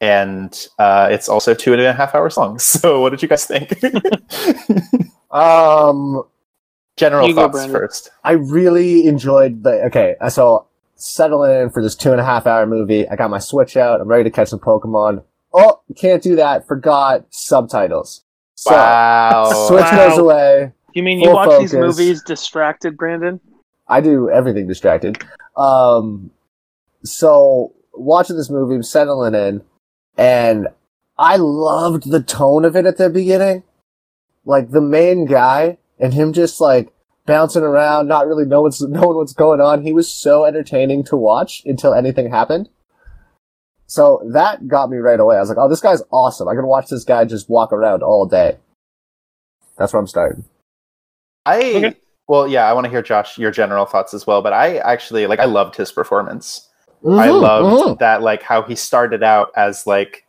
[0.00, 2.58] and uh, it's also two and a half hours long.
[2.74, 3.72] So, what did you guys think?
[5.34, 6.22] Um,
[6.96, 8.10] General thoughts first.
[8.22, 9.82] I really enjoyed the.
[9.86, 13.08] Okay, so settling in for this two and a half hour movie.
[13.08, 14.00] I got my Switch out.
[14.00, 15.22] I'm ready to catch some Pokemon.
[15.52, 16.66] Oh, can't do that.
[16.66, 18.24] Forgot subtitles.
[18.54, 19.50] So wow.
[19.68, 20.08] Switch Wow.
[20.08, 20.72] goes away.
[20.94, 23.40] You mean you Full watch these movies distracted, Brandon?
[23.88, 25.22] I do everything distracted.
[25.56, 26.30] Um,
[27.02, 29.62] so watching this movie, settling in,
[30.16, 30.68] and
[31.18, 33.62] I loved the tone of it at the beginning.
[34.44, 36.92] Like the main guy and him just like
[37.26, 39.82] bouncing around, not really know what's knowing what's going on.
[39.82, 42.68] He was so entertaining to watch until anything happened.
[43.86, 45.36] So that got me right away.
[45.36, 46.48] I was like, "Oh, this guy's awesome!
[46.48, 48.56] I can watch this guy just walk around all day."
[49.76, 50.44] That's where I'm starting.
[51.46, 51.94] I Okay.
[52.26, 54.40] well, yeah, I want to hear Josh your general thoughts as well.
[54.40, 56.68] But I actually like I loved his performance.
[57.04, 57.98] I Mhm, loved mhm.
[57.98, 60.23] that like how he started out as like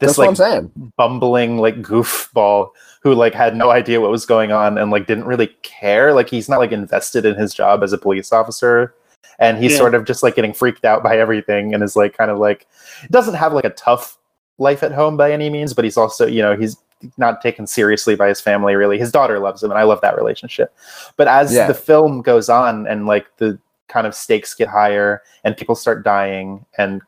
[0.00, 0.36] this That's what I'm like
[0.72, 0.92] saying.
[0.96, 2.70] bumbling like goofball
[3.02, 6.12] who like had no idea what was going on and like didn't really care.
[6.12, 8.94] Like he's not like invested in his job as a police officer.
[9.38, 9.78] And he's Yeah.
[9.78, 12.66] sort of just like getting freaked out by everything and is like kind of like
[13.10, 14.18] doesn't have like a tough
[14.58, 16.76] life at home by any means, but he's also, you know, he's
[17.18, 18.98] not taken seriously by his family really.
[18.98, 20.72] His daughter loves him and I love that relationship.
[21.16, 21.66] But as Yeah.
[21.68, 26.02] the film goes on and like the kind of stakes get higher and people start
[26.04, 27.02] dying and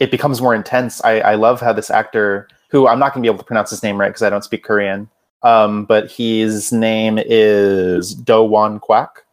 [0.00, 1.02] it becomes more intense.
[1.04, 3.70] I, I love how this actor, who I'm not going to be able to pronounce
[3.70, 5.08] his name right because I don't speak Korean,
[5.42, 9.24] um, but his name is Do Won Kwak,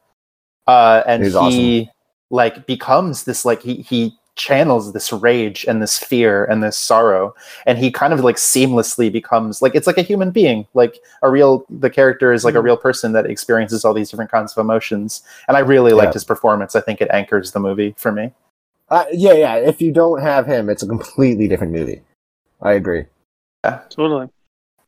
[0.67, 1.89] uh, and He's he
[2.29, 7.33] like becomes this like he he channels this rage and this fear and this sorrow,
[7.65, 11.31] and he kind of like seamlessly becomes like it's like a human being, like a
[11.31, 12.63] real the character is like a Mhm.
[12.63, 16.13] real person that experiences all these different kinds of emotions, and I really liked Yeah.
[16.13, 16.75] his performance.
[16.75, 18.33] I think it anchors the movie for me.
[18.89, 19.55] Uh, yeah, yeah.
[19.55, 22.01] If you don't have him, it's a completely different movie.
[22.61, 23.05] I agree.
[23.63, 24.29] Yeah, Totally.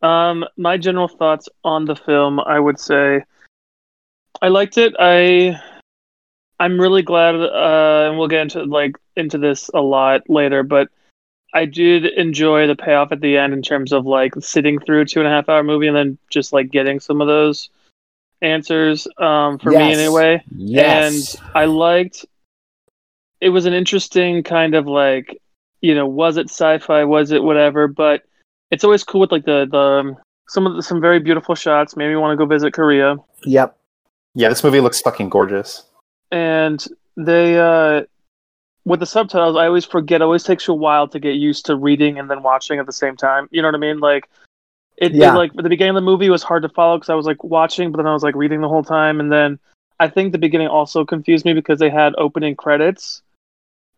[0.02, 3.26] Um, my general thoughts on the film, I would say,
[4.42, 4.96] I liked it.
[4.98, 5.60] I,
[6.60, 10.88] I'm really glad, uh, and we'll get into like into this a lot later, but
[11.54, 15.06] I did enjoy the payoff at the end in terms of like sitting through a
[15.06, 17.70] two and a half hour movie and then just like getting some of those
[18.42, 19.06] answers.
[19.18, 19.98] Um, for me Yes.
[19.98, 20.44] anyway.
[20.56, 21.36] Yes.
[21.36, 22.26] And I liked
[23.41, 25.41] it was an interesting kind of like,
[25.82, 28.23] you know, was it sci-fi, was it whatever, but
[28.71, 30.15] it's always cool with like the the
[30.47, 31.95] some of the, some very beautiful shots.
[31.95, 33.17] Maybe you want to go visit Korea.
[33.43, 33.75] yep.
[34.36, 35.84] Yeah, this movie looks fucking gorgeous.
[36.32, 36.86] And
[37.17, 38.04] they uh
[38.86, 40.21] with the subtitles, I always forget.
[40.21, 42.86] It always takes you a while to get used to reading and then watching at
[42.86, 43.47] the same time.
[43.52, 43.99] You know what I mean?
[43.99, 44.30] Like
[44.97, 45.36] it, it Yeah.
[45.36, 47.43] like at the beginning of the movie was hard to follow because I was like
[47.43, 49.60] watching, but then I was like reading the whole time, and then
[49.99, 53.21] I think the beginning also confused me because they had opening credits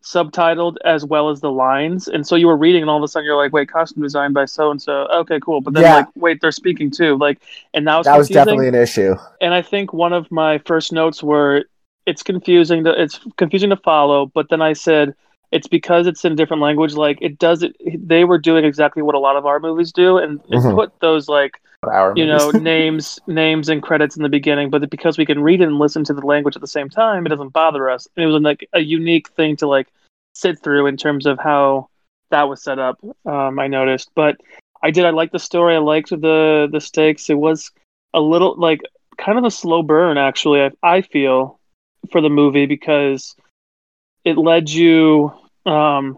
[0.04, 3.08] subtitled as well as the lines, and so you were reading, and all of a
[3.08, 5.62] sudden you're like, "Wait, costume design by so and so." Okay, cool.
[5.62, 5.96] But then Yeah.
[5.96, 7.18] like, wait, they're speaking too.
[7.18, 7.40] Like,
[7.74, 9.16] and that was That was definitely an issue.
[9.42, 11.66] and I think one of my first notes were
[12.06, 15.14] it's confusing to it's confusing to follow, but then I said
[15.52, 16.94] it's because it's in a different language.
[16.94, 17.76] Like it does it,
[18.08, 20.76] they were doing exactly what a lot of our movies do, and it Mhm.
[20.76, 25.18] put those like Our you know names names and credits in the beginning, but because
[25.18, 27.50] we can read it and listen to the language at the same time, it doesn't
[27.54, 28.08] bother us.
[28.16, 29.88] And it was like a unique thing to like
[30.34, 31.90] sit through in terms of how
[32.30, 32.98] that was set up.
[33.26, 34.38] Um, I noticed, but
[34.82, 35.06] I did.
[35.06, 35.76] I liked the story.
[35.76, 37.30] I liked the the stakes.
[37.30, 37.72] It was
[38.14, 38.82] a little like
[39.18, 40.62] kind of a slow burn, actually.
[40.62, 41.60] I, I feel
[42.12, 43.36] for the movie because
[44.24, 45.32] it led you
[45.66, 46.18] um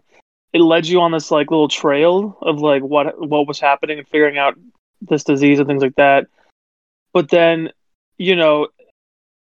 [0.53, 4.07] it led you on this like little trail of like what what was happening and
[4.07, 4.55] figuring out
[5.01, 6.27] this disease and things like that.
[7.11, 7.71] But then,
[8.17, 8.67] you know,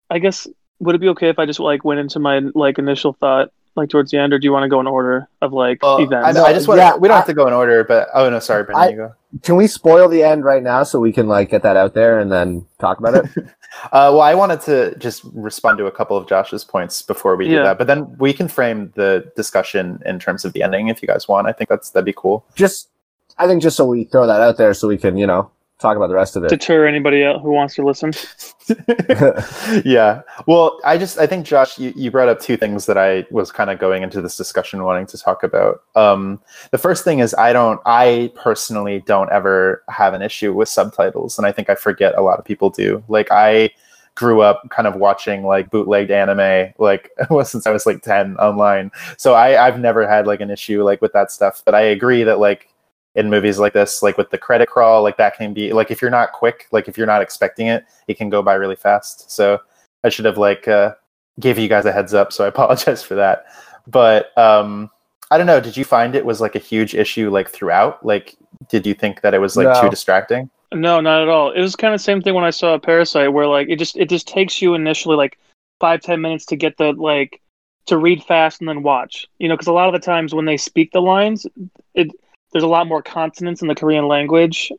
[0.09, 0.47] I guess
[0.79, 3.89] would it be okay if I just like went into my like initial thought like
[3.89, 6.27] towards the end, or do you want to go in order of like Well, events?
[6.29, 8.09] I, know, I just want Yeah, we don't I- have to go in order, but
[8.15, 9.15] oh no, sorry, Brandon, I- you go.
[9.43, 12.19] Can we spoil the end right now so we can like get that out there
[12.19, 13.31] and then talk about it?
[13.87, 17.49] Uh, well, I wanted to just respond to a couple of Josh's points before we
[17.49, 21.01] do that, but then we can frame the discussion in terms of the ending if
[21.01, 21.47] you guys want.
[21.49, 22.45] I think that's that'd be cool.
[22.55, 22.91] just,
[23.39, 25.51] I think just so we throw that out there so we can, you know,
[25.83, 26.49] talk about the rest of it.
[26.49, 28.13] deter anybody else who wants to listen.
[29.85, 30.23] yeah.
[30.47, 33.53] Well, I just I think Josh, you, you brought up two things that I was
[33.53, 35.83] kind of going into this discussion wanting to talk about.
[35.95, 36.41] Um,
[36.71, 41.39] the first thing is I don't I personally don't ever have an issue with subtitles,
[41.39, 43.03] and I think I forget a lot of people do.
[43.09, 43.71] Like I
[44.15, 47.11] grew up kind of watching like bootlegged anime like
[47.45, 48.91] since I was like 10 online.
[49.17, 52.23] So I I've never had like an issue like with that stuff, but I agree
[52.25, 52.69] that like
[53.15, 56.01] in movies like this, like with the credit crawl, like that can be like if
[56.01, 59.31] you're not quick, like if you're not expecting it, it can go by really fast.
[59.31, 59.61] So
[60.05, 60.95] I should have like uh
[61.41, 63.47] gave you guys a heads up, so I apologize for that.
[63.87, 64.91] But um
[65.31, 68.05] I don't know, did you find it was like a huge issue like throughout?
[68.05, 68.37] Like
[68.69, 69.83] did you think that it was like No.
[69.83, 70.51] too distracting?
[70.73, 71.51] No, not at all.
[71.51, 73.97] It was kind of the same thing when I saw Parasite, where like it just
[73.97, 75.39] it just takes you initially like
[75.81, 77.41] five ten minutes to get the like
[77.87, 79.27] to read fast and then watch.
[79.39, 81.47] You know, because a lot of the times when they speak the lines,
[81.95, 82.09] it
[82.53, 84.71] there's a lot more consonants in the Korean language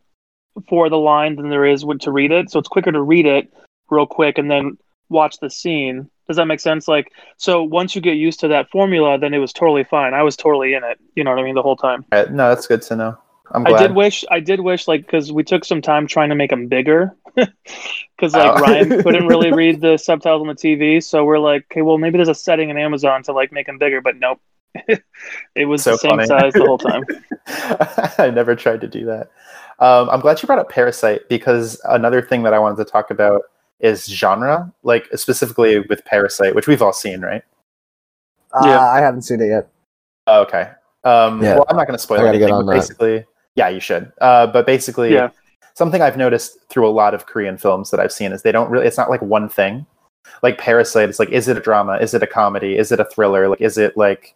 [0.70, 2.52] for the line than there is when to read it.
[2.52, 3.52] So it's quicker to read it
[3.90, 4.78] real quick and then
[5.10, 6.10] watch the scene.
[6.28, 6.88] Does that make sense?
[6.88, 10.14] Like, so once you get used to that formula, then it was totally fine.
[10.14, 11.00] I was totally in it.
[11.16, 11.56] You know what I mean?
[11.56, 12.06] The whole time.
[12.12, 13.18] Uh, no, that's good to know.
[13.52, 16.36] I'm I did wish I did wish like because we took some time trying to
[16.36, 18.62] make them bigger because like Oh.
[18.62, 22.18] Ryan couldn't really read the subtitles on the TV, so we're like, okay, well maybe
[22.18, 24.40] there's a setting in Amazon to like make them bigger, but nope,
[25.56, 26.26] it was So the same funny.
[26.26, 27.04] size the whole time.
[28.18, 29.32] I never tried to do that.
[29.80, 33.12] Um, I'm glad you brought up Parasite because another thing that I wanted to talk
[33.12, 33.42] about
[33.80, 37.44] is genre, like specifically with Parasite, which we've all seen, right?
[38.64, 38.78] Yeah.
[38.80, 39.68] Uh, I haven't seen it yet.
[40.28, 40.70] Oh, okay.
[41.04, 41.56] Um, Yeah.
[41.56, 42.54] Well, I'm not going to spoil I get anything.
[42.54, 42.78] on But that.
[42.80, 44.12] basically, yeah, you should.
[44.22, 45.30] Uh, but basically, Yeah.
[45.74, 48.70] something I've noticed through a lot of Korean films that I've seen is they don't
[48.70, 48.86] really.
[48.88, 49.86] It's not like one thing.
[50.42, 51.98] Like Parasite, it's like, is it a drama?
[51.98, 52.78] Is it a comedy?
[52.78, 53.50] Is it a thriller?
[53.50, 54.34] Like, is it like,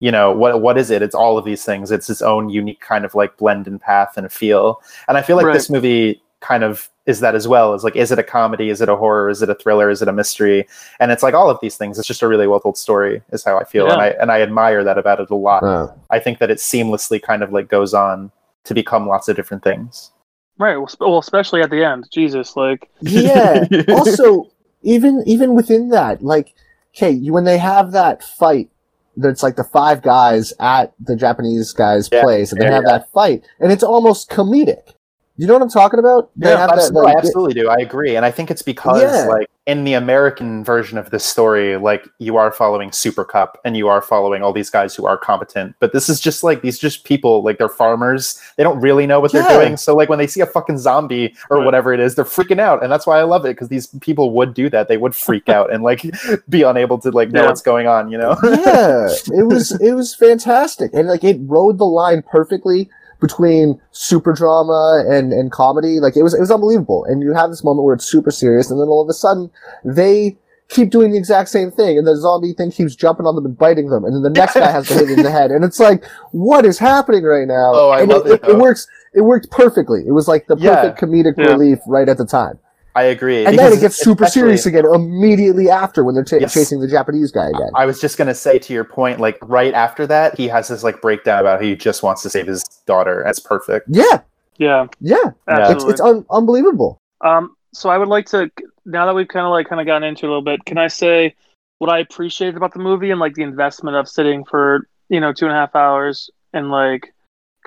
[0.00, 1.02] you know, what what is it?
[1.02, 1.90] It's all of these things.
[1.90, 4.80] It's its own unique kind of like blend and path and feel.
[5.08, 5.54] And I feel like Right.
[5.54, 7.72] this movie kind of is that as well.
[7.72, 8.68] Is like, is it a comedy?
[8.68, 9.30] Is it a horror?
[9.30, 9.88] Is it a thriller?
[9.88, 10.66] Is it a mystery?
[11.00, 11.98] And it's like all of these things.
[11.98, 13.22] It's just a really well told story.
[13.30, 15.62] Is how I feel, and I and I admire that about it a lot.
[15.62, 18.30] Uh, I think that it seamlessly kind of like goes on
[18.64, 20.10] to become lots of different things.
[20.58, 20.76] Right.
[21.00, 22.08] Well, especially at the end.
[22.12, 23.64] Jesus, like yeah.
[23.88, 24.50] also,
[24.82, 26.54] even even within that, like,
[26.94, 28.68] okay, when they have that fight,
[29.16, 32.84] that's like the five guys at the Japanese guy's Yeah, place, and they yeah, have
[32.86, 32.98] yeah.
[32.98, 34.94] that fight, and it's almost comedic.
[35.38, 36.30] You know what I'm talking about?
[36.36, 37.68] They Yeah, have that, absolutely, like, I absolutely do.
[37.68, 39.26] I agree, and I think it's because, Yeah.
[39.28, 43.76] like, in the American version of this story, like, you are following Super Cup and
[43.76, 45.74] you are following all these guys who are competent.
[45.80, 48.40] But this is just like these, just people, like, they're farmers.
[48.56, 49.42] They don't really know what Yeah.
[49.42, 49.76] they're doing.
[49.76, 51.64] So, like, when they see a fucking zombie or Right.
[51.66, 54.30] whatever it is, they're freaking out, and that's why I love it because these people
[54.30, 54.88] would do that.
[54.88, 56.00] They would freak out and like
[56.48, 57.48] be unable to like know Yeah.
[57.48, 58.08] what's going on.
[58.10, 58.36] You know?
[58.42, 62.88] yeah, it was it was fantastic, and like it rode the line perfectly
[63.20, 66.00] between super drama and and comedy.
[66.00, 67.04] Like it was it was unbelievable.
[67.04, 69.50] And you have this moment where it's super serious, and then all of a sudden
[69.84, 70.36] they
[70.68, 73.56] keep doing the exact same thing, and the zombie thing keeps jumping on them and
[73.56, 75.78] biting them, and then the next guy has to hit in the head, and it's
[75.78, 77.70] like, what is happening right now?
[77.72, 78.88] Oh, I and love it, it, it, works.
[79.14, 80.00] It worked perfectly.
[80.04, 80.74] It was like the Yeah.
[80.82, 81.52] perfect comedic Yeah.
[81.52, 82.58] relief right at the time.
[82.96, 83.44] I agree.
[83.44, 86.54] And then it gets super serious again immediately after when they're ta Yes.
[86.54, 87.68] chasing the Japanese guy again.
[87.74, 90.82] I was just gonna say to your point, like right after that, he has this
[90.82, 93.22] like breakdown about how he just wants to save his daughter.
[93.24, 93.86] That's perfect.
[93.90, 94.20] Yeah,
[94.56, 95.16] yeah, yeah.
[95.26, 95.90] It's absolutely.
[95.92, 96.98] it's un- unbelievable.
[97.20, 98.50] Um, so I would like to
[98.86, 100.64] now that we've kind of like kind of gotten into it a little bit.
[100.64, 101.34] Can I say
[101.78, 105.34] what I appreciated about the movie and like the investment of sitting for you know
[105.34, 107.12] two and a half hours and like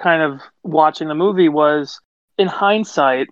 [0.02, 2.00] kind of watching the movie was
[2.40, 3.28] in hindsight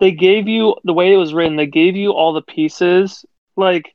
[0.00, 1.56] they gave you the way it was written.
[1.56, 3.24] They gave you all the pieces
[3.56, 3.94] like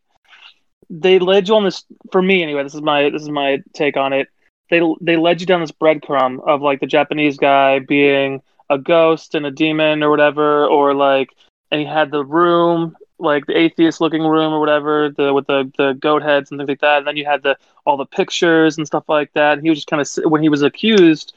[0.89, 2.63] they led you on this for me anyway.
[2.63, 4.28] This is my this is my take on it.
[4.70, 9.36] They they led you down this breadcrumb of like the Japanese guy being a ghost
[9.36, 11.30] and a demon or whatever, or like,
[11.72, 15.72] and he had the room, like the atheist looking room or whatever, the with the
[15.78, 17.00] the goat heads and things like that.
[17.00, 19.54] And then you had the all the pictures and stuff like that.
[19.54, 21.34] And he was just kind of when he was accused,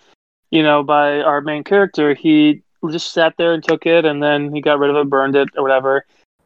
[0.50, 4.54] you know, by our main character, he just sat there and took it, and then
[4.54, 6.04] he got rid of it, burned it or whatever.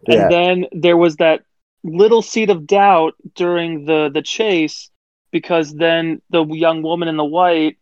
[0.09, 0.23] Yeah.
[0.23, 1.45] And then there was that
[1.83, 4.91] little seed of doubt during the the chase
[5.31, 7.79] because then the young woman in the white,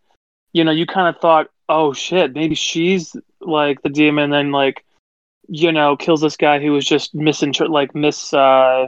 [0.53, 4.53] you know, you kind of thought, oh shit, maybe she's like the demon, and then
[4.53, 4.85] like,
[5.49, 8.87] you know, kills this guy who was just misinter like mis uh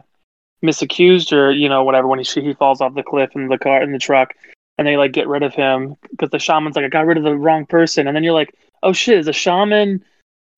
[0.62, 2.06] misaccused or you know, whatever.
[2.06, 4.34] When he he falls off the cliff in the car in the truck,
[4.78, 7.24] and they like get rid of him because the shaman's like, I got rid of
[7.24, 10.04] the wrong person, and then you're like, oh shit, is a shaman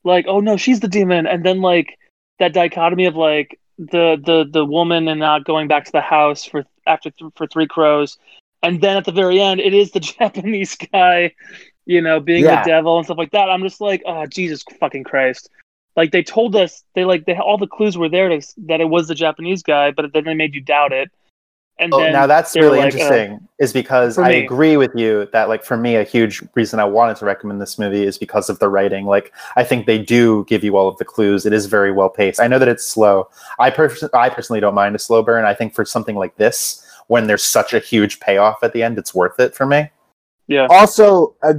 [0.05, 1.99] like, oh no, she's the demon, and then like
[2.39, 6.45] that dichotomy of like the the the woman and not going back to the house
[6.45, 8.19] for after th- for three crows,
[8.63, 11.33] and then at the very end, it is the Japanese guy,
[11.87, 12.63] you know, being Yeah.
[12.63, 13.49] the devil and stuff like that.
[13.51, 15.51] I'm just like, oh Jesus fucking Christ!
[15.97, 18.89] Like they told us, they like they all the clues were there to, that it
[18.89, 21.11] was the Japanese guy, but then they made you doubt it.
[21.83, 24.45] And Oh, then now that's really like, uh, interesting, is because I me.
[24.45, 27.77] agree with you that, like, for me, a huge reason I wanted to recommend this
[27.77, 29.05] movie is because of the writing.
[29.05, 31.45] Like, I think they do give you all of the clues.
[31.45, 32.41] It is very well paced.
[32.41, 33.29] I know that it's slow.
[33.59, 35.45] I pers- I personally don't mind a slow burn.
[35.45, 38.97] I think for something like this, when there's such a huge payoff at the end,
[38.97, 39.91] it's worth it for me.
[40.47, 41.55] yeah, Also, uh,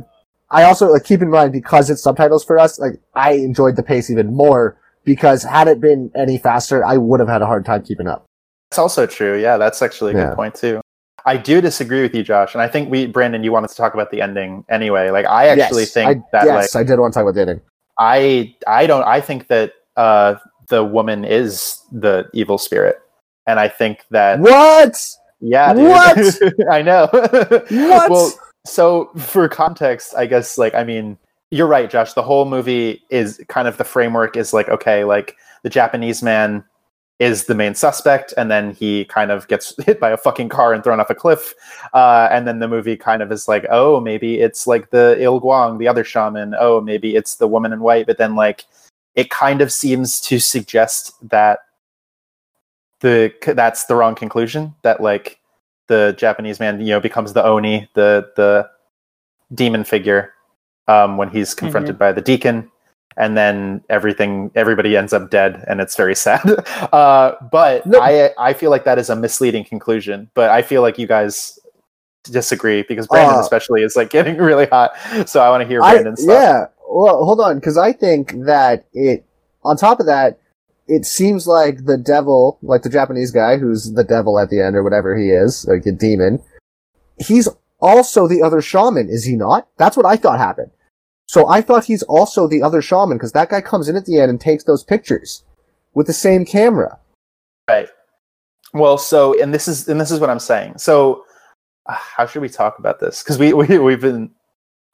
[0.52, 2.80] I also like keep in mind because it's subtitles for us.
[2.80, 7.20] Like I enjoyed the pace even more because had it been any faster, I would
[7.20, 8.26] have had a hard time keeping up.
[8.74, 9.40] That's also true.
[9.40, 10.30] Yeah, that's actually a Yeah.
[10.30, 10.82] good point too.
[11.28, 13.94] I do disagree with you, Josh, and I think we, Brandon, you wanted to talk
[13.94, 15.12] about the ending anyway.
[15.12, 17.36] Like, I actually Yes, think I, that, like, yes, I did want to talk about
[17.36, 17.62] the ending.
[18.00, 20.38] I I don't I think that uh
[20.70, 23.00] the woman is the evil spirit.
[23.46, 24.98] And I think that What?
[25.40, 25.88] yeah, dude.
[25.88, 26.40] What?
[26.72, 27.08] I know.
[27.12, 28.10] What?
[28.10, 28.34] Well,
[28.66, 31.20] so for context, I guess like I mean,
[31.52, 32.14] you're right, Josh.
[32.14, 36.64] The whole movie is kind of the framework is like okay, like the Japanese man
[37.20, 40.74] is the main suspect, and then he kind of gets hit by a fucking car
[40.74, 41.54] and thrown off a cliff.
[41.94, 45.40] Uh, and then the movie kind of is like, oh, maybe it's like the Il
[45.40, 46.56] Guang, the other shaman.
[46.60, 48.08] Oh, maybe it's the woman in white.
[48.08, 48.66] But then like,
[49.16, 51.60] it kind of seems to suggest that
[53.02, 54.74] the that's the wrong conclusion.
[54.82, 55.40] That like
[55.88, 58.70] the Japanese man, you know, becomes the Oni, the the
[59.54, 60.34] demon figure,
[60.88, 62.72] um, when he's confronted by the deacon,
[63.18, 66.42] and then everything, everybody ends up dead, and it's very sad.
[66.92, 68.00] Uh, but No.
[68.00, 70.30] I I feel like that is a misleading conclusion.
[70.34, 71.58] But I feel like you guys
[72.24, 74.92] disagree because Brandon Uh, especially is like getting really hot.
[75.28, 76.34] So I want to hear I, Brandon's stuff.
[76.42, 76.66] yeah.
[76.90, 79.26] Well, hold on, because I think that it.
[79.66, 80.40] On top of that,
[80.88, 84.76] it seems like the devil, like the Japanese guy who's the devil at the end
[84.76, 86.42] or whatever he is, like a demon.
[87.18, 87.48] He's
[87.80, 89.70] also the other shaman, is he not?
[89.78, 90.72] That's what I thought happened.
[91.28, 94.20] So I thought he's also the other shaman because that guy comes in at the
[94.20, 95.44] end and takes those pictures
[95.94, 97.00] with the same camera.
[97.68, 97.88] Right.
[98.74, 100.78] Well, so and this is and this is what I'm saying.
[100.78, 101.24] So
[101.88, 103.24] uh, how should we talk about this?
[103.24, 104.32] Because we, we we've been.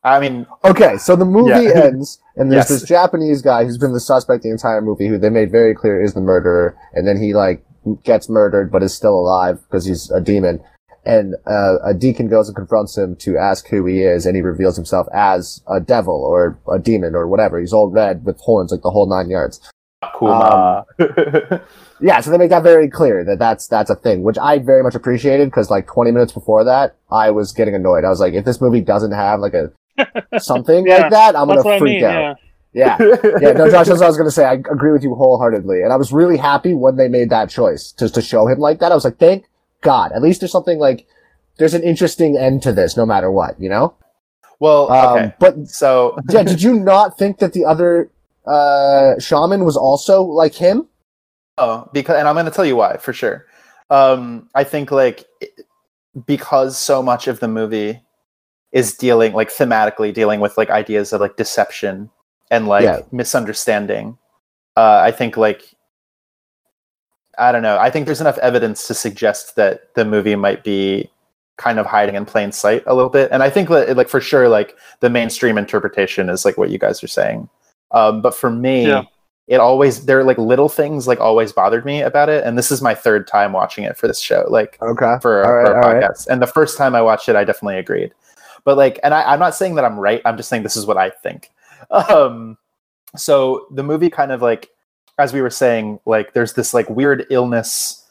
[0.01, 1.71] I mean, Okay, so the movie Yeah.
[1.83, 2.79] ends, and there's Yes.
[2.79, 6.01] this Japanese guy who's been the suspect the entire movie, who they made very clear
[6.01, 7.65] is the murderer, and then he like
[8.03, 10.61] gets murdered but is still alive because he's a demon.
[11.05, 14.41] And uh, a deacon goes and confronts him to ask who he is, and he
[14.41, 17.59] reveals himself as a devil or a demon or whatever.
[17.59, 19.59] He's all red with horns, like the whole nine yards.
[20.17, 20.85] Kuma.
[22.01, 24.83] Yeah, so they make that very clear that that's that's a thing, which I very
[24.83, 28.05] much appreciated because like 20 minutes before that, I was getting annoyed.
[28.05, 29.73] I was like, if this movie doesn't have like a
[30.39, 32.05] something Yeah, like that, I'm gonna what I freak mean.
[32.05, 32.38] out.
[32.71, 33.15] Yeah, Yeah.
[33.41, 34.45] yeah, no, Josh, that's what I was going to say.
[34.45, 35.81] I agree with you wholeheartedly.
[35.83, 38.79] And I was really happy when they made that choice just to show him like
[38.79, 38.93] that.
[38.93, 39.48] I was like, thank
[39.81, 40.11] God.
[40.13, 41.07] At least there's something like,
[41.57, 43.93] there's an interesting end to this no matter what, you know?
[44.59, 45.33] well, Um, okay.
[45.39, 48.09] But So yeah, did you not think that the other,
[48.45, 50.87] uh, shaman was also like him?
[51.57, 53.45] Oh, because and I'm going to tell you why for sure.
[53.89, 55.25] Um, I think like
[56.25, 58.01] because so much of the movie
[58.71, 62.09] is dealing like thematically dealing with like ideas of like deception
[62.51, 62.99] and like Yeah.
[63.11, 64.17] misunderstanding.
[64.77, 65.73] Uh, I think like
[67.39, 67.78] I don't know.
[67.78, 71.10] I think there's enough evidence to suggest that the movie might be
[71.58, 73.30] kind of hiding in plain sight a little bit.
[73.32, 76.78] And I think that like for sure like the mainstream interpretation is like what you
[76.78, 77.49] guys are saying.
[77.91, 79.04] Um, but for me, Yeah.
[79.47, 82.71] it always there are like little things like always bothered me about it and this
[82.71, 85.15] is my third time watching it for this show like Okay.
[85.21, 86.04] for, All right, for a all right.
[86.04, 88.13] podcast and the first time i watched it i definitely agreed
[88.63, 90.86] but like and I, i'm not saying that i'm right i'm just saying this is
[90.86, 91.49] what i think
[91.89, 92.60] um
[93.15, 94.69] so the movie kind of like
[95.19, 98.05] as we were saying like there's this like weird illness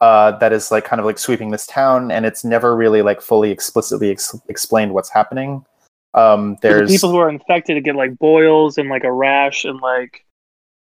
[0.00, 3.20] uh that is like kind of like sweeping this town and it's never really like
[3.20, 5.64] fully explicitly ex- explained what's happening
[6.14, 9.80] um the there's people who are infected get like boils and like a rash and
[9.80, 10.24] like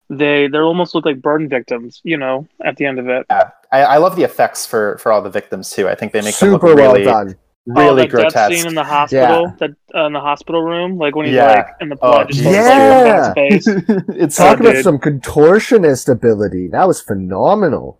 [0.10, 2.02] they they almost look like burn victims.
[2.04, 3.26] You know, at the end of it.
[3.30, 6.36] I, I love the effects for for all the victims too i think they make
[6.36, 7.36] them Super look well really done.
[7.76, 10.97] Oh, really that death grotesque scene in the hospital, that uh, in the hospital room,
[10.97, 11.53] like when he's Yeah.
[11.53, 12.65] like in the Oh, blood just Jesus.
[12.67, 14.03] flows his face.
[14.15, 14.84] it's Talk Oh, about dude.
[14.84, 16.67] some contortionist ability.
[16.70, 17.99] That was phenomenal.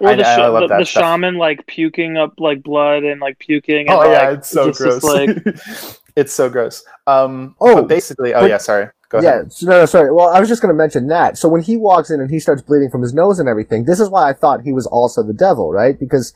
[0.00, 3.02] Or I, the, I sh- love the, that the shaman like puking up like blood
[3.02, 3.88] and like puking.
[3.88, 5.04] And, Oh yeah, like, it's so just this, gross.
[5.04, 6.84] like it's so gross.
[7.06, 8.88] Um, Oh, but basically, oh but- yeah, sorry.
[9.08, 9.52] Go yeah, ahead.
[9.52, 10.10] so- no, no, sorry.
[10.12, 11.36] Well, I was just going to mention that.
[11.36, 14.00] So when he walks in and he starts bleeding from his nose and everything, this
[14.00, 15.98] is why I thought he was also the devil, right?
[16.00, 16.32] Because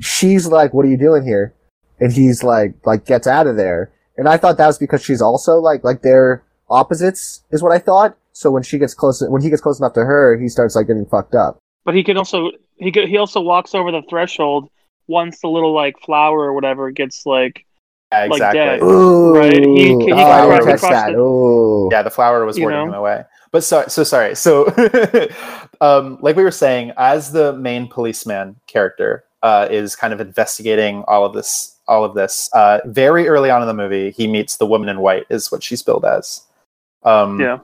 [0.00, 1.54] she's like, "What are you doing here?"
[2.00, 3.92] And he's like, like gets out of there.
[4.16, 7.78] And I thought that was because she's also like, like they're opposites, is what I
[7.78, 8.16] thought.
[8.32, 10.86] So when she gets close, when he gets close enough to her, he starts like
[10.86, 11.58] getting fucked up.
[11.84, 14.68] But he can also he could, he also walks over the threshold
[15.08, 17.66] once the little like flower or whatever gets like
[18.12, 18.60] Yeah, like exactly.
[18.60, 18.82] dead.
[18.82, 21.12] Ooh, Right, he- he oh, can I cross- didn't catch that.
[21.12, 22.86] the- Ooh, Yeah, the flower was You warding know?
[22.86, 23.24] him away.
[23.52, 24.34] But so so sorry.
[24.36, 24.66] So
[25.80, 31.02] um like we were saying, as the main policeman character uh is kind of investigating
[31.08, 34.56] all of this all of this, uh very early on in the movie, he meets
[34.56, 36.42] the woman in white, is what she's billed as.
[37.02, 37.58] Um yeah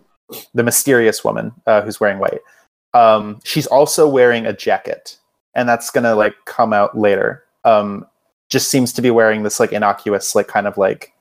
[0.55, 2.41] the mysterious woman uh, who's wearing white.
[2.95, 5.18] Um, she's also wearing a jacket,
[5.55, 7.45] and that's gonna like come out later.
[7.64, 8.07] Um,
[8.49, 11.12] just seems to be wearing this like innocuous, like kind of like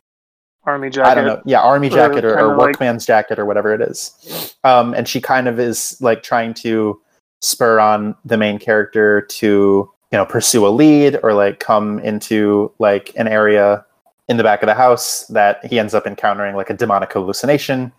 [0.63, 1.09] army jacket.
[1.09, 4.55] I don't know, yeah, army jacket or, or like- workman's jacket or whatever it is.
[4.63, 6.99] Um, and she kind of is like trying to
[7.41, 12.71] spur on the main character to you know pursue a lead or like come into
[12.79, 13.85] like an area
[14.29, 17.91] in the back of the house that he ends up encountering like a demonic hallucination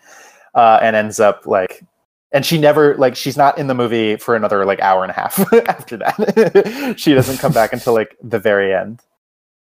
[0.54, 1.84] uh, and ends up like
[2.32, 5.14] and she never like she's not in the movie for another like hour and a
[5.14, 6.94] half after that.
[6.98, 9.02] She doesn't come back until like the very end.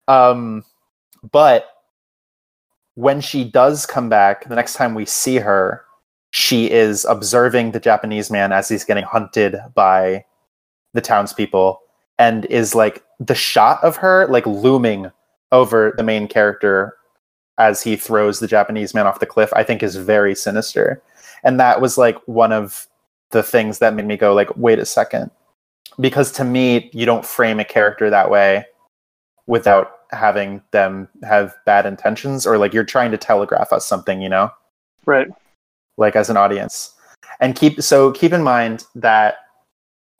[0.06, 0.62] Um
[1.32, 1.66] but
[2.94, 5.84] when she does come back the next time we see her
[6.30, 10.24] she is observing the japanese man as he's getting hunted by
[10.94, 11.80] the townspeople
[12.18, 15.10] and is like the shot of her like looming
[15.52, 16.96] over the main character
[17.58, 21.02] as he throws the Japanese man off the cliff, I think is very sinister.
[21.42, 22.86] And that was like one of
[23.30, 25.30] the things that made me go like, wait a second.
[25.98, 28.66] Because to me, you don't frame a character that way
[29.46, 34.28] without having them have bad intentions or like you're trying to telegraph us something, you
[34.28, 34.50] know?
[35.06, 35.28] Right.
[35.96, 36.92] like as an audience
[37.40, 39.36] and keep so keep in mind that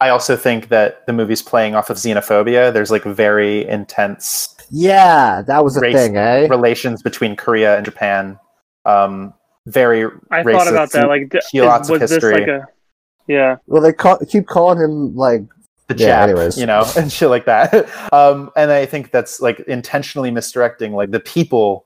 [0.01, 5.43] i also think that the movie's playing off of xenophobia there's like very intense yeah,
[5.47, 6.47] that was a Race- thing, eh?
[6.49, 8.39] relations between korea and japan
[8.85, 9.33] um
[9.67, 11.09] very I racist, thought about that.
[11.09, 12.67] Like, d- see lots is, of was this like a?
[13.27, 15.43] Yeah, Well, they call, keep calling him like
[15.89, 16.57] the Yeah, Jap, anyways.
[16.59, 17.89] you know, and shit like that.
[18.13, 21.86] Um, and I think that's like intentionally misdirecting, like the people,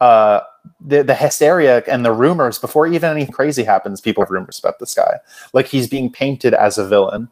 [0.00, 0.40] uh,
[0.80, 4.00] the the hysteria and the rumors before even anything crazy happens.
[4.00, 5.18] People have rumors about this guy,
[5.52, 7.28] like he's being painted as a villain,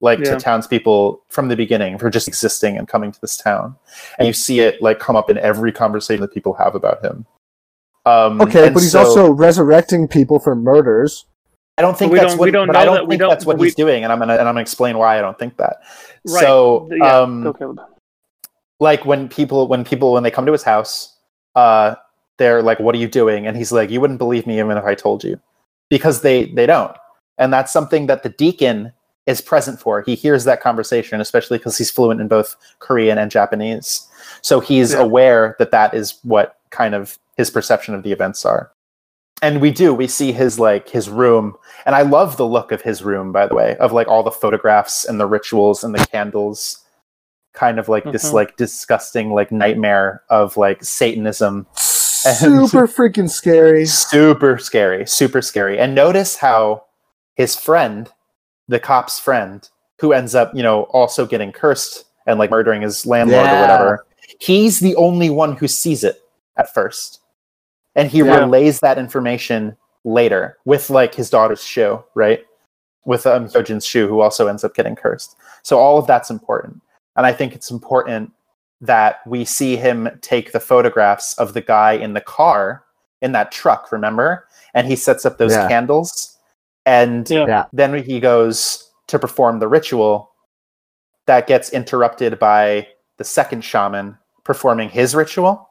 [0.00, 0.34] like Yeah.
[0.34, 3.76] to townspeople from the beginning for just existing and coming to this town,
[4.18, 7.24] and you see it like come up in every conversation that people have about him.
[8.04, 11.26] Um, okay, but he's so- also resurrecting people for murders.
[11.78, 12.46] I don't think that's don't- what.
[12.46, 14.02] we don't but know I don't that- we think don't- that's what we- he's doing,
[14.02, 15.78] and I'm gonna and I'm gonna explain why I don't think that.
[16.28, 16.40] right.
[16.42, 17.76] So, yeah, um, go
[18.80, 21.16] like when people when people when they come to his house,
[21.54, 21.94] uh,
[22.38, 24.84] they're like, "What are you doing?" And he's like, "You wouldn't believe me even if
[24.84, 25.40] I told you,"
[25.90, 26.96] because they they don't,
[27.38, 28.92] and that's something that the deacon
[29.26, 30.02] is present for.
[30.02, 34.06] He hears that conversation, especially because he's fluent in both Korean and Japanese,
[34.40, 35.00] so he's Yeah.
[35.00, 38.70] aware that that is what kind of his perception of the events are.
[39.42, 42.82] And we do we see his like his room, and I love the look of
[42.82, 46.06] his room, by the way, of like all the photographs and the rituals and the
[46.06, 46.78] candles
[47.52, 48.34] kind of like this Mhm.
[48.34, 51.66] like disgusting like nightmare of like satanism.
[51.74, 53.84] Super freaking scary.
[53.86, 55.78] super scary super scary.
[55.78, 56.84] And notice how
[57.34, 58.10] his friend
[58.68, 59.68] the cop's friend
[60.00, 64.06] who ends up you know also getting cursed and like murdering his landlord or whatever
[64.38, 66.22] he's the only one who sees it
[66.56, 67.20] at first.
[67.96, 68.38] And he Yeah.
[68.38, 72.46] relays that information later with like his daughter's shoe right?
[73.04, 75.36] With um Hyojin's shoe who also ends up getting cursed.
[75.62, 76.80] So all of that's important
[77.16, 78.32] and i think it's important
[78.80, 82.84] that we see him take the photographs of the guy in the car
[83.20, 85.68] in that truck remember and he sets up those Yeah.
[85.68, 86.38] candles
[86.86, 87.46] and Yeah.
[87.46, 87.64] Yeah.
[87.72, 90.30] then he goes to perform the ritual
[91.26, 92.88] that gets interrupted by
[93.18, 95.68] the second shaman performing his ritual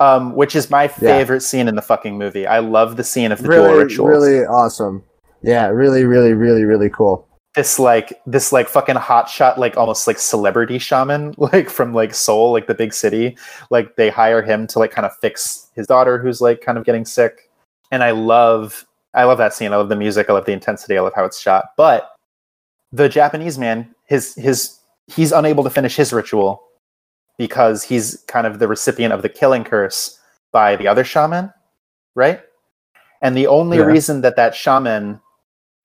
[0.00, 3.40] um, which is my favorite scene in the fucking movie i love the scene of
[3.42, 5.02] the dual rituals really awesome.
[5.46, 7.28] Yeah, really, really, really, really cool.
[7.54, 12.14] This like this like fucking hot shot like almost like celebrity shaman like from like
[12.14, 13.36] Seoul like the big city.
[13.70, 16.84] Like they hire him to like kind of fix his daughter who's like kind of
[16.84, 17.50] getting sick.
[17.90, 18.84] And I love
[19.14, 19.72] I love that scene.
[19.72, 20.28] I love the music.
[20.28, 20.98] I love the intensity.
[20.98, 21.66] I love how it's shot.
[21.76, 22.10] But
[22.92, 26.62] the Japanese man his his he's unable to finish his ritual
[27.38, 30.18] because he's kind of the recipient of the killing curse
[30.52, 31.52] by the other shaman
[32.14, 32.40] right?
[33.22, 33.84] And the only Yeah.
[33.84, 35.20] reason that that shaman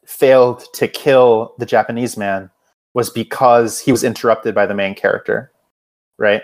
[0.09, 2.49] failed to kill the Japanese man
[2.95, 5.51] was because he was interrupted by the main character,
[6.17, 6.41] right?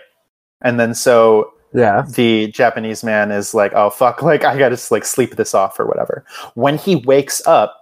[0.62, 2.06] And then so Yeah.
[2.14, 5.80] the Japanese man is like, "Oh fuck, like I got to like sleep this off
[5.80, 7.76] or whatever." When he wakes up,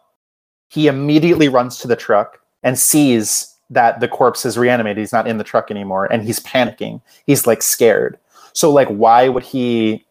[0.69, 4.99] he immediately runs to the truck and sees that the corpse is reanimated.
[4.99, 7.01] He's not in the truck anymore and he's panicking.
[7.25, 8.17] He's like scared.
[8.53, 10.05] So like why would he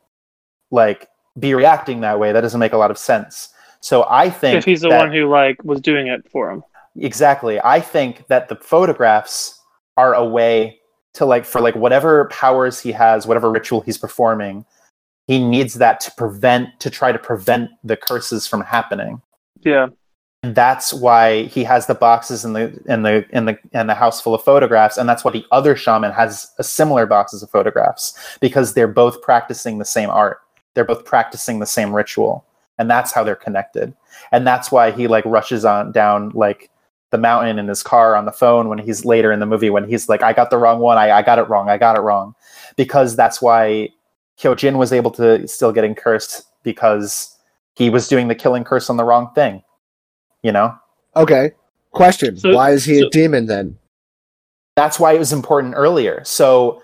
[0.71, 1.09] like
[1.39, 2.31] be reacting that way?
[2.33, 3.49] That doesn't make a lot of sense.
[3.83, 6.63] So I think If he's the that- one who like was doing it for him.
[7.01, 9.59] exactly i think that the photographs
[9.97, 10.79] are a way
[11.15, 14.65] to like for like whatever powers he has whatever ritual he's performing
[15.27, 19.23] he needs that to prevent to try to prevent the curses from happening
[19.63, 19.87] Yeah.
[20.43, 23.95] and that's why he has the boxes in the in the in the in the
[23.95, 27.49] house full of photographs and that's why the other shaman has a similar boxes of
[27.49, 30.41] photographs because they're both practicing the same art
[30.75, 32.45] they're both practicing the same ritual
[32.79, 33.95] and that's how they're connected.
[34.31, 36.71] And that's why he like rushes on down like
[37.11, 39.87] the mountain in his car on the phone when he's later in the movie when
[39.87, 40.99] he's like i got the wrong one.
[40.99, 41.69] I, I got it wrong.
[41.69, 42.35] I got it wrong.
[42.77, 43.91] Because that's why
[44.39, 47.37] hyojin was able to still getting cursed because
[47.75, 49.63] he was doing the killing curse on the wrong thing
[50.43, 50.75] you know?
[51.17, 51.53] Okay.
[51.93, 53.79] Question: So- Why is he so- a demon then?
[54.75, 56.23] that's why it was important earlier.
[56.25, 56.83] So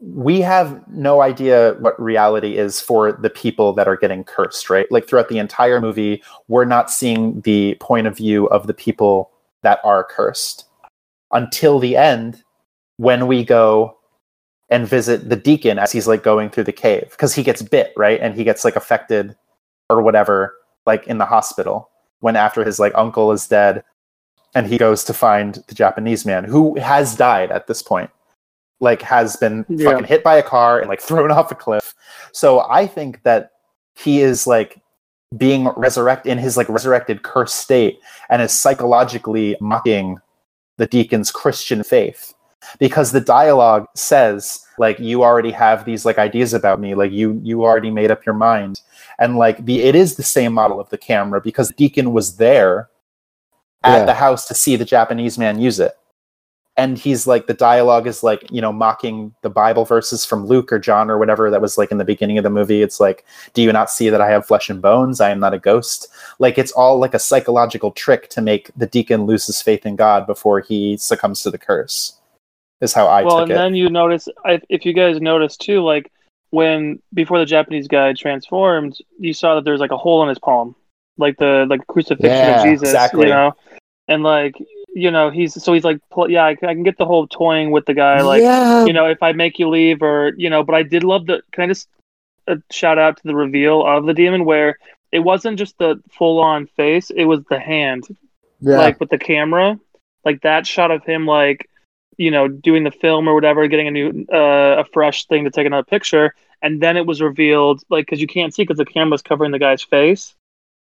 [0.00, 4.90] we have no idea what reality is for the people that are getting cursed right?
[4.90, 9.30] Like throughout the entire movie we're not seeing the point of view of the people
[9.62, 10.66] that are cursed
[11.32, 12.42] until the end
[12.96, 13.96] when we go
[14.70, 17.92] and visit the deacon as he's like going through the cave because he gets bit
[17.96, 18.20] right?
[18.20, 19.36] And he gets like affected
[19.90, 20.54] or whatever
[20.86, 21.90] like in the hospital
[22.20, 23.82] when after his like uncle is dead
[24.54, 28.10] and he goes to find the Japanese man who has died at this point,
[28.80, 29.90] like has been Yeah.
[29.90, 31.94] fucking hit by a car and like thrown off a cliff.
[32.32, 33.50] So I think that
[33.96, 34.80] he is like
[35.36, 37.98] being resurrected in his like resurrected cursed state
[38.30, 40.18] and is psychologically mocking
[40.78, 42.32] the deacon's Christian faith
[42.78, 47.40] because the dialogue says like you already have these like ideas about me like you
[47.44, 48.80] you already made up your mind
[49.18, 52.88] and like the it is the same model of the camera because deacon was there
[53.84, 54.04] at Yeah.
[54.06, 55.92] the house to see the japanese man use it
[56.78, 60.72] and he's like the dialogue is like you know mocking the bible verses from luke
[60.72, 62.80] or john or whatever that was like in the beginning of the movie.
[62.80, 65.20] It's like do you not see that i have flesh and bones?
[65.20, 66.08] I am not a ghost.
[66.38, 69.96] Like it's all like a psychological trick to make the deacon lose his faith in
[69.96, 72.14] god before he succumbs to the curse
[72.80, 73.54] is how i well, and it.
[73.54, 74.28] then you notice,
[74.68, 76.12] if you guys notice too, like
[76.50, 80.38] when before the Japanese guy transformed, you saw that there's like a hole in his
[80.38, 80.74] palm,
[81.16, 83.26] like the like crucifixion Yeah, of Jesus, exactly.
[83.26, 83.52] you know,
[84.06, 84.54] and like
[84.94, 87.70] you know he's so he's like, yeah, I, can- I can get the whole toying
[87.70, 88.84] with the guy, like yeah.
[88.84, 91.42] you know, if I make you leave or you know, but I did love the.
[91.52, 91.88] Can I just
[92.46, 94.78] uh, shout out to the reveal of the demon where
[95.12, 98.04] it wasn't just the full on face, it was the hand
[98.60, 98.78] yeah.
[98.78, 99.78] like with the camera,
[100.24, 101.68] like that shot of him, like
[102.16, 105.50] you know, doing the film or whatever, getting a new, uh, a fresh thing to
[105.50, 108.84] take another picture, and then it was revealed, like because you can't see because the
[108.84, 110.34] camera's covering the guy's face,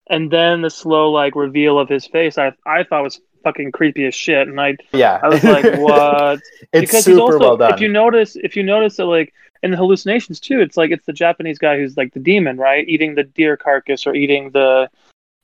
[0.10, 4.06] and then the slow like reveal of his face, I I thought was fucking creepy
[4.06, 6.40] as shit, and I yeah I was like, what?
[6.74, 9.34] it's because super he's also, well done If you notice, if you notice that, like
[9.64, 12.88] in the hallucinations too, it's like it's the Japanese guy who's like the demon, right?
[12.88, 14.90] Eating the deer carcass or eating the,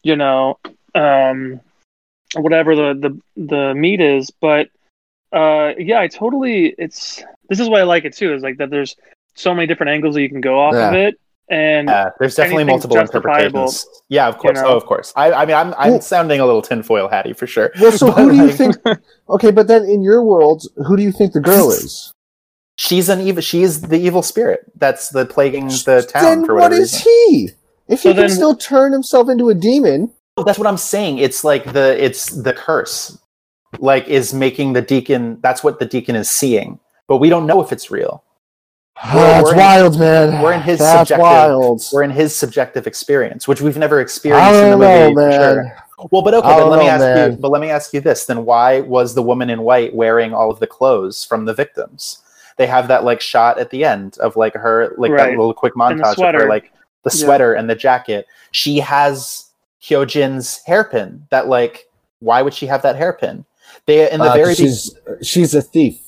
[0.03, 0.59] you know,
[0.95, 1.59] um,
[2.35, 2.93] whatever the
[3.35, 4.31] the the meat is.
[4.31, 4.69] But
[5.31, 6.73] uh, yeah, I totally.
[6.77, 8.33] It's this is why I like it too.
[8.33, 8.69] Is like that.
[8.69, 8.95] There's
[9.35, 11.19] so many different angles that you can go off of it,
[11.49, 13.85] and Yeah, there's definitely multiple interpretations.
[14.09, 14.55] Yeah, of course.
[14.59, 14.67] know?
[14.67, 15.13] Oh, of course.
[15.15, 17.71] I, I mean, I'm I'm Well- sounding a little tinfoil hatty for sure.
[17.79, 18.75] well, so who do you think?
[19.29, 22.13] Okay, but then in your world, who do you think the girl is?
[22.77, 23.41] she's an evil?
[23.41, 27.11] She's the evil spirit that's the plaguing the town then for what whatever is reason.
[27.29, 27.49] he?
[27.89, 30.77] If So he can then- still turn himself into a demon, Oh, That's what I'm
[30.77, 31.17] saying.
[31.17, 33.17] It's like the it's the curse,
[33.79, 35.39] like is making the deacon.
[35.41, 38.23] That's what the deacon is seeing, but we don't know if it's real.
[39.03, 40.41] That's we're in- wild, man.
[40.41, 41.81] we're in his that's subjective- wild.
[41.93, 45.13] We're in his subjective experience, which we've never experienced in the don't movie.
[45.15, 45.53] know, for man.
[45.55, 45.77] sure.
[46.11, 47.31] Well, but okay, I but don't let me ask man.
[47.31, 47.37] you.
[47.37, 50.51] But let me ask you this: Then why was the woman in white wearing all
[50.51, 52.19] of the clothes from the victims?
[52.57, 55.73] They have that like shot at the end of like her, like that little quick
[55.75, 56.71] montage of her, like
[57.03, 57.25] the Yeah.
[57.25, 58.27] sweater and the jacket.
[58.51, 59.45] She has
[59.81, 61.25] Hyojin's hairpin.
[61.29, 61.87] That like,
[62.19, 63.45] why would she have that hairpin?
[63.85, 65.99] They in the Uh, very be- she's she's a thief.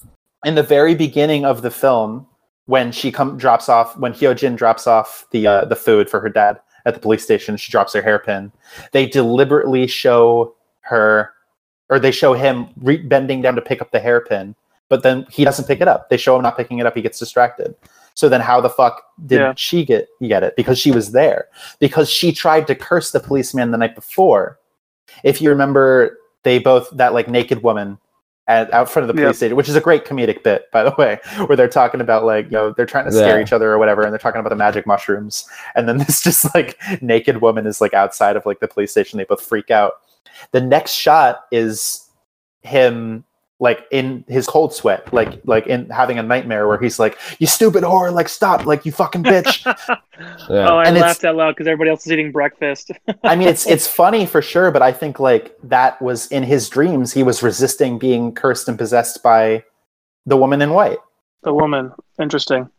[0.43, 2.27] in the very beginning of the film
[2.69, 6.29] when she come drops off when Hyojin drops off the uh, the food for her
[6.29, 8.51] dad at the police station she drops her hairpin.
[8.91, 11.33] They deliberately show her
[11.89, 14.55] or they show him re- bending down to pick up the hairpin
[14.87, 16.09] but then he doesn't pick it up.
[16.09, 16.95] They show him not picking it up.
[16.95, 17.75] He gets distracted.
[18.13, 19.53] So then how the fuck did Yeah.
[19.55, 20.55] she get get it?
[20.55, 21.47] Because she was there.
[21.79, 24.59] Because she tried to curse the policeman the night before.
[25.23, 27.97] If you remember they both that like naked woman
[28.49, 29.35] at, out front of the police Yep.
[29.35, 32.45] station, which is a great comedic bit, by the way, where they're talking about like
[32.45, 33.43] you know they're trying to scare Yeah.
[33.45, 35.45] each other or whatever, and they're talking about the magic mushrooms,
[35.75, 39.17] and then this just like naked woman is like outside of like the police station.
[39.17, 39.93] They both freak out.
[40.51, 42.09] The next shot is
[42.61, 43.23] him
[43.61, 47.47] like in his cold sweat, like like in having a nightmare where he's like, "You
[47.47, 48.11] stupid whore!
[48.13, 48.65] Like stop!
[48.65, 49.65] Like you fucking bitch!"
[50.49, 50.67] Yeah.
[50.69, 52.91] Oh, I And laughed out loud because everybody else is eating breakfast.
[53.23, 56.67] I mean, it's it's funny for sure, but I think like that was in his
[56.67, 57.13] dreams.
[57.13, 59.63] He was resisting being cursed and possessed by
[60.25, 60.97] the woman in white.
[61.43, 62.69] the woman, interesting.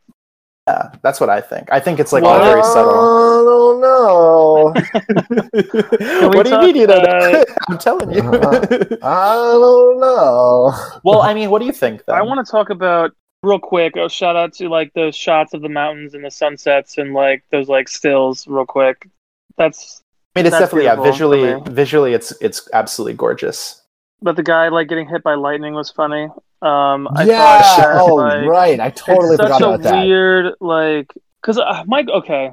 [0.71, 1.69] Yeah, that's what I think.
[1.73, 2.95] I think it's like Well- all very subtle.
[2.95, 4.73] I don't know.
[6.29, 7.03] what do you talk, mean you don't?
[7.03, 7.45] know?
[7.69, 8.21] I'm telling you.
[8.21, 8.97] Uh-huh.
[9.03, 10.73] I don't know.
[11.05, 12.05] well, I mean, what do you think?
[12.07, 12.15] Then?
[12.17, 13.13] I want to talk about
[13.43, 13.97] real quick.
[13.97, 17.43] A shout out to like those shots of the mountains and the sunsets and like
[17.51, 19.09] those like stills, real quick.
[19.57, 20.03] That's
[20.37, 20.97] I mean, it's definitely yeah.
[20.97, 23.83] Visually, visually, it's it's absolutely gorgeous.
[24.23, 26.29] but the guy like getting hit by lightning was funny.
[26.63, 27.39] Um, I yeah.
[27.39, 28.81] thought that, oh, like, right.
[28.81, 30.07] I totally it's forgot such a about that.
[30.07, 32.09] weird like because uh, Mike.
[32.09, 32.51] Okay,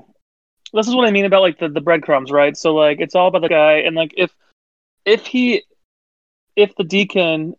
[0.73, 2.55] this is what I mean about like the the breadcrumbs, right?
[2.55, 4.31] So like it's all about the guy, and like if
[5.05, 5.63] if he
[6.55, 7.55] if the deacon,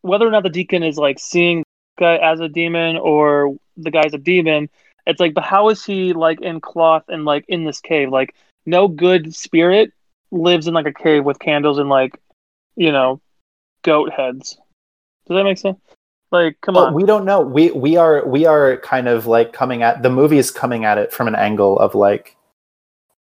[0.00, 1.64] whether or not the deacon is like seeing
[1.98, 4.70] the guy as a demon or the guy's a demon,
[5.06, 8.08] it's like, but how is he like in cloth and like in this cave?
[8.10, 9.92] Like no good spirit
[10.30, 12.18] lives in like a cave with candles and like
[12.76, 13.20] you know
[13.82, 14.58] goat heads.
[15.26, 15.78] Does that make sense?
[16.30, 16.94] Like, come Well, on.
[16.94, 17.40] we don't know.
[17.40, 20.98] We we are we are kind of like coming at the movie is coming at
[20.98, 22.36] it from an angle of like,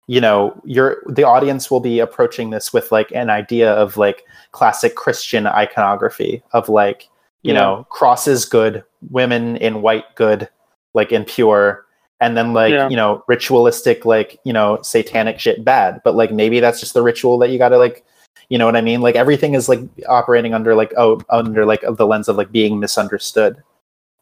[0.07, 4.23] you know, you're the audience will be approaching this with like an idea of like
[4.51, 7.07] classic Christian iconography of like,
[7.43, 7.59] you Yeah.
[7.61, 10.49] know, crosses good, women in white good,
[10.93, 11.85] like impure,
[12.19, 12.89] and then like Yeah.
[12.89, 16.01] you know ritualistic like you know satanic shit bad.
[16.03, 18.03] But like maybe that's just the ritual that you got to like
[18.49, 21.81] you know what i mean like everything is like operating under like oh under like
[21.97, 23.61] the lens of like being misunderstood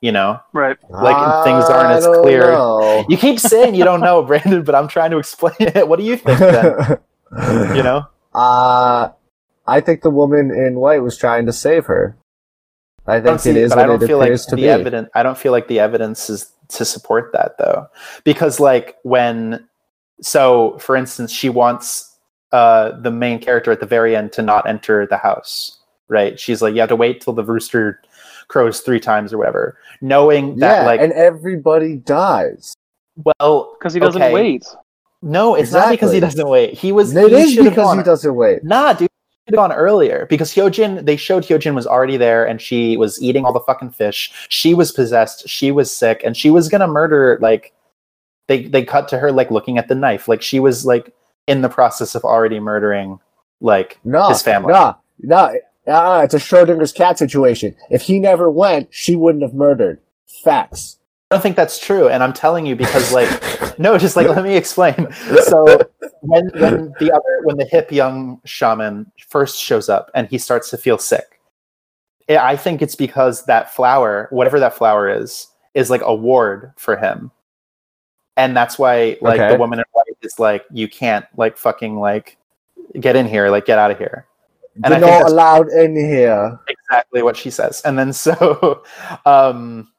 [0.02, 0.78] you know right.
[0.90, 2.52] like, things aren't as clear.
[2.52, 3.06] know.
[3.10, 6.06] you keep saying you don't know brandon but i'm trying to explain it what do
[6.06, 6.98] you think then
[7.76, 9.10] you know Uh,
[9.68, 12.16] I think the woman in white was trying to save her.
[13.06, 14.62] I I think it see- is but what i don't it feel like to the
[14.64, 14.70] be.
[14.70, 17.88] evidence i don't feel like the evidence is to support that though
[18.24, 19.68] because like when
[20.22, 22.11] so for instance she wants
[22.52, 26.62] uh the main character at the very end to not enter the house right she's
[26.62, 28.02] like you have to wait till the rooster
[28.48, 32.76] crows three times or whatever knowing that yeah, like and everybody dies.
[33.38, 34.34] well Because he doesn't okay.
[34.34, 34.66] wait.
[35.22, 36.74] No, it's not because he doesn't wait.
[36.74, 37.16] He was.
[37.16, 38.64] It he is should have because he doesn't wait.
[38.64, 41.06] Nah, dude, he should gone earlier because Hyojin.
[41.06, 44.32] They showed Hyojin was already there, and she was eating all the fucking fish.
[44.50, 45.48] She was possessed.
[45.48, 47.38] She was sick, and she was gonna murder.
[47.40, 47.72] Like,
[48.48, 50.28] they they cut to her like looking at the knife.
[50.28, 51.14] Like she was like
[51.48, 53.20] in the process of already murdering.
[53.60, 54.74] Like No, his family.
[54.74, 55.56] No, no,
[55.88, 57.76] uh, it's a Schrodinger's cat situation.
[57.90, 60.00] If he never went, she wouldn't have murdered.
[60.44, 60.98] Facts.
[61.30, 63.30] I don't think that's true, and I'm telling you because like
[63.80, 65.08] no, just like let me explain.
[65.46, 65.82] So
[66.22, 70.70] when when the other when the hip young shaman first shows up and he starts
[70.72, 71.40] to feel sick,
[72.28, 76.74] I I think it's because that flower, whatever that flower is, is like a ward
[76.78, 77.32] for him,
[78.36, 79.54] and that's why like Okay.
[79.54, 79.86] the woman in
[80.40, 82.38] like you can't like fucking like
[83.00, 84.28] get in here, like get out of here.
[84.84, 86.60] And You're not allowed in here.
[86.68, 87.82] exactly what she says.
[87.84, 88.84] And then so,
[89.26, 89.90] um,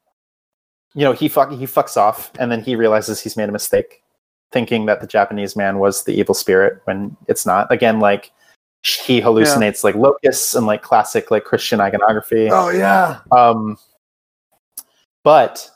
[0.94, 4.02] you know, he fuck he fucks off, and then he realizes he's made a mistake,
[4.50, 7.70] thinking that the Japanese man was the evil spirit when it's not.
[7.72, 8.32] Again, like
[8.84, 12.48] he hallucinates like locusts and like classic like Christian iconography.
[12.50, 13.20] Oh yeah.
[13.30, 13.78] Um,
[15.22, 15.70] but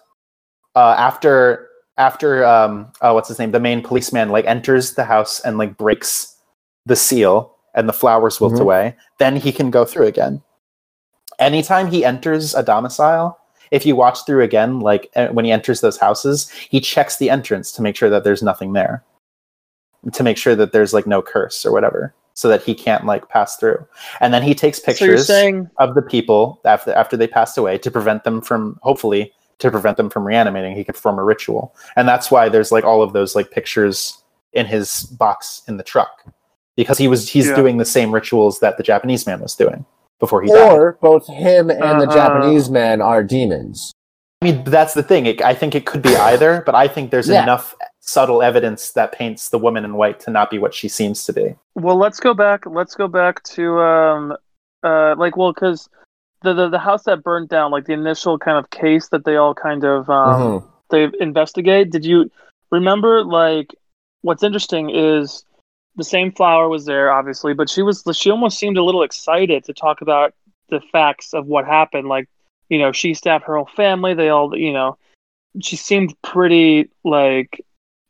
[0.74, 1.68] uh, after
[1.98, 5.76] after um, uh, what's his name, the main policeman like enters the house and like
[5.76, 6.36] breaks
[6.84, 8.60] the seal, and the flowers wilt Mhm.
[8.60, 8.96] away.
[9.18, 10.42] Then he can go through again.
[11.38, 13.38] Anytime he enters a domicile,
[13.70, 17.28] if you watch through again, like uh, when he enters those houses, he checks the
[17.28, 19.02] entrance to make sure that there's nothing there,
[20.12, 23.28] to make sure that there's like no curse or whatever, so that he can't like
[23.28, 23.84] pass through.
[24.20, 27.78] And then he takes So pictures saying of the people after after they passed away
[27.78, 31.74] to prevent them from hopefully to prevent them from reanimating he could perform a ritual
[31.96, 35.82] and that's why there's like all of those like pictures in his box in the
[35.82, 36.24] truck
[36.76, 37.56] because he was he's Yeah.
[37.56, 39.84] doing the same rituals that the japanese man was doing
[40.20, 42.14] before he died Or both him and the Uh-uh.
[42.14, 43.92] Japanese man are demons.
[44.42, 47.10] i mean that's the thing it, i think it could be either but i think
[47.10, 47.42] there's Yeah.
[47.42, 51.24] enough subtle evidence that paints the woman in white to not be what she seems
[51.26, 52.64] to be Well, let's go back.
[52.64, 54.36] Let's go back to um,
[54.84, 55.88] uh, like well, because
[56.42, 59.36] the, the the house that burned down, like the initial kind of case that they
[59.36, 60.64] all kind of um, Mhm.
[60.90, 61.90] they investigate.
[61.90, 62.30] Did you
[62.70, 63.24] remember?
[63.24, 63.74] Like,
[64.22, 65.44] what's interesting is
[65.96, 69.64] the same flower was there, obviously, but she was she almost seemed a little excited
[69.64, 70.34] to talk about
[70.68, 72.08] the facts of what happened.
[72.08, 72.28] Like,
[72.68, 74.14] you know, she stabbed her whole family.
[74.14, 74.98] They all, you know,
[75.62, 77.60] she seemed pretty like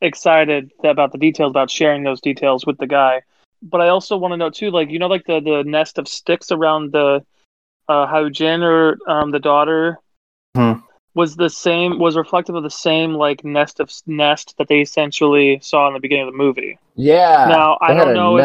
[0.01, 3.22] excited about the details about sharing those details with the guy.
[3.62, 6.09] But I also want to know too, like you know, like the the nest of
[6.09, 7.24] sticks around the
[7.89, 9.99] uh, Hyojin or um, the daughter
[10.55, 10.72] Hmm.
[11.14, 15.59] was the same was reflective of the same like nest of nest that they essentially
[15.61, 16.78] saw in the beginning of the movie.
[16.95, 17.47] Yeah.
[17.49, 18.43] Now, I don't know if-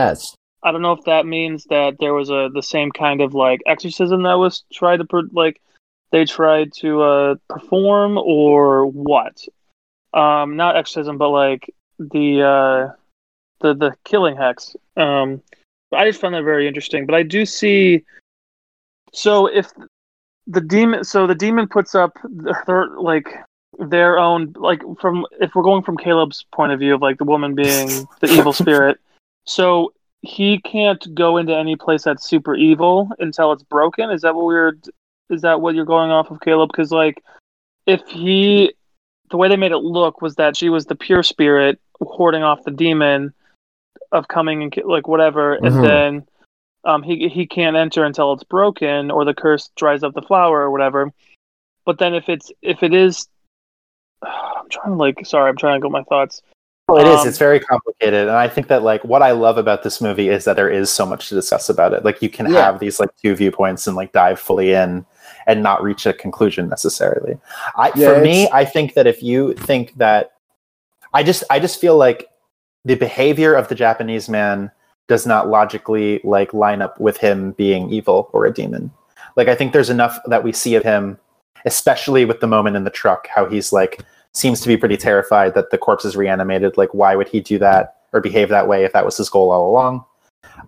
[0.64, 3.62] I don't know if that means that there was a the same kind of like
[3.66, 5.60] exorcism that was tried to like
[6.12, 9.44] they tried to uh, perform or what.
[10.14, 12.94] Um, not exorcism, but like the uh,
[13.62, 14.76] the the killing hex.
[14.98, 15.42] Um,
[15.94, 17.06] I just found that very interesting.
[17.06, 18.04] But I do see.
[19.14, 19.72] So if
[20.48, 22.18] the demon, so the demon puts up
[22.66, 23.28] their like
[23.80, 27.24] their own like from if we're going from Caleb's point of view of like the
[27.24, 29.00] woman being the evil spirit.
[29.46, 34.10] So he can't go into any place that's super evil until it's broken.
[34.12, 34.74] Is that what we're?
[35.30, 36.70] Is that what you're going off of, Caleb?
[36.72, 37.24] Because like,
[37.88, 38.74] if he,
[39.30, 42.64] the way they made it look was that she was the pure spirit hoarding off
[42.66, 43.34] the demon
[44.12, 45.68] of coming and like whatever, Mhm.
[45.68, 46.28] and then
[46.84, 50.62] um he he can't enter until it's broken or the curse dries up the flower
[50.62, 51.12] or whatever.
[51.86, 53.28] But then if it's if it is,
[54.24, 56.42] I'm trying to like sorry, I'm trying to go my thoughts.
[56.88, 57.22] Well, it is.
[57.22, 60.30] Um, It's very complicated, and I think that like what I love about this movie
[60.30, 62.04] is that there is so much to discuss about it.
[62.04, 62.66] Like you can Yeah.
[62.66, 65.06] have these like two viewpoints and like dive fully in
[65.48, 67.38] and not reach a conclusion necessarily.
[67.78, 70.34] I Yeah, for me, I think that if you think that,
[71.14, 72.28] I just I just feel like
[72.84, 74.72] the behavior of the Japanese man
[75.08, 78.92] does not logically like line up with him being evil or a demon.
[79.36, 81.18] Like I think there's enough that we see of him,
[81.66, 84.02] especially with the moment in the truck, how he's like
[84.34, 86.78] seems to be pretty terrified that the corpse is reanimated.
[86.78, 89.52] Like, why would he do that or behave that way if that was his goal
[89.52, 90.06] all along?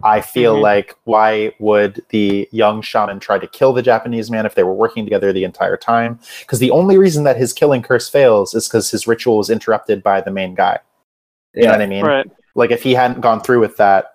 [0.04, 0.62] I feel Mhm.
[0.62, 4.74] like why would the young shaman try to kill the Japanese man if they were
[4.74, 6.20] working together the entire time?
[6.42, 10.04] Because the only reason that his killing curse fails is because his ritual was interrupted
[10.04, 10.80] by the main guy.
[11.54, 12.06] You know what I mean?
[12.06, 12.30] Right.
[12.56, 14.13] Like if he hadn't gone through with that,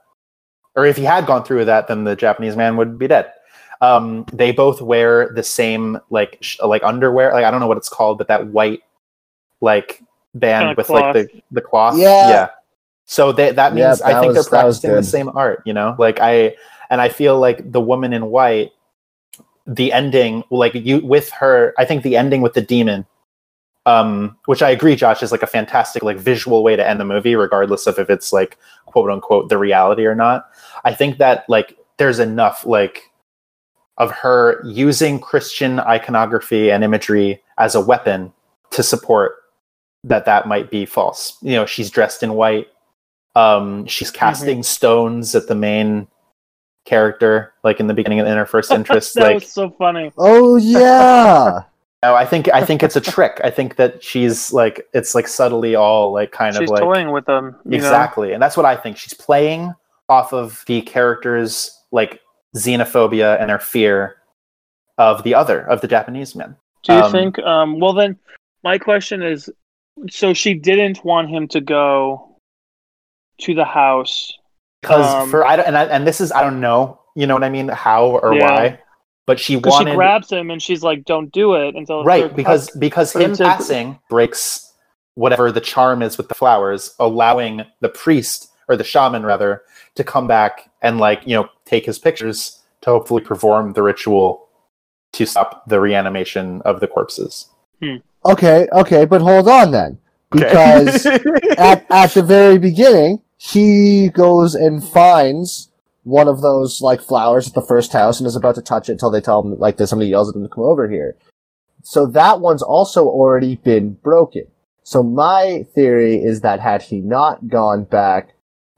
[0.79, 3.33] or if he had gone through with that, then the Japanese man would be dead.
[3.81, 7.33] Um, they both wear the same like sh- like underwear.
[7.33, 8.81] Like I don't know what it's called, but that white
[9.61, 10.03] like
[10.35, 11.97] band Kinda with like the the cloth.
[11.99, 12.29] Yeah.
[12.29, 12.49] yeah.
[13.07, 15.63] So they, that Yeah, means I that think was- they're practicing the same art.
[15.65, 16.55] You know, like I
[16.91, 18.73] and I feel like the woman in white,
[19.67, 21.75] the ending, like you with her.
[21.79, 23.07] I think the ending with the demon
[23.89, 27.07] um, which I agree, Josh, is like a fantastic like visual way to end the
[27.07, 30.51] movie, regardless of if it's like quote unquote the reality or not.
[30.85, 33.05] I think that like there's enough like
[33.97, 38.31] of her using Christian iconography and imagery as a weapon
[38.73, 39.37] to support
[40.05, 41.39] that that might be false.
[41.41, 42.69] You know, she's dressed in white.
[43.35, 46.09] Um, she's casting stones at the main
[46.85, 49.15] character, like in the beginning and in her first interest.
[49.15, 50.13] that like was so funny.
[50.19, 51.63] Oh yeah.
[52.03, 53.41] no, I think I think it's a trick.
[53.43, 57.11] I think that she's like it's like subtly all like kind She's of like toying
[57.11, 57.57] with them.
[57.65, 58.97] You exactly, and that's what I think.
[58.97, 59.75] She's playing
[60.09, 62.21] off of the characters like
[62.57, 64.17] xenophobia and their fear
[64.97, 66.57] of the other of the Japanese men.
[66.85, 67.39] Do you Um, think?
[67.41, 68.17] Um, well, then,
[68.63, 69.51] my question is:
[70.09, 72.37] so she didn't want him to go
[73.41, 74.33] to the house.
[74.81, 77.35] Because Um, for I don't, and I, and this is I don't know, you know
[77.35, 78.45] what I mean, how or Yeah.
[78.45, 78.79] why,
[79.29, 82.71] but she wanted she grabs him and she's like, "Don't do it until right because
[82.71, 84.73] cut." because But him it's a- passing breaks
[85.15, 89.63] whatever the charm is with the flowers allowing the priest or the shaman rather
[89.97, 94.49] to come back and like you know take his pictures to hopefully perform the ritual
[95.13, 97.51] to stop the reanimation of the corpses
[97.81, 97.97] hmm.
[98.25, 99.99] Okay, okay, but hold on then.
[100.31, 101.07] Because
[101.59, 105.71] at, at the very beginning, he goes and finds
[106.09, 108.93] one of those like flowers at the first house and is about to touch it
[108.93, 111.17] until they tell him like that somebody yells at him to come over here.
[111.83, 114.47] So that one's also already been broken.
[114.83, 118.31] So my theory is that had he not gone back,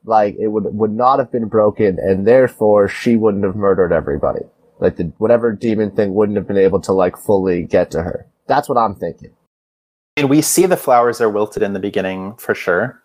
[0.04, 4.44] like it would would not have been broken, and therefore she wouldn't have murdered everybody.
[4.80, 8.26] Like the whatever demon thing wouldn't have been able to like fully get to her.
[8.48, 9.30] That's what I'm thinking.
[10.16, 12.99] and we see the flowers are wilted in the beginning for sure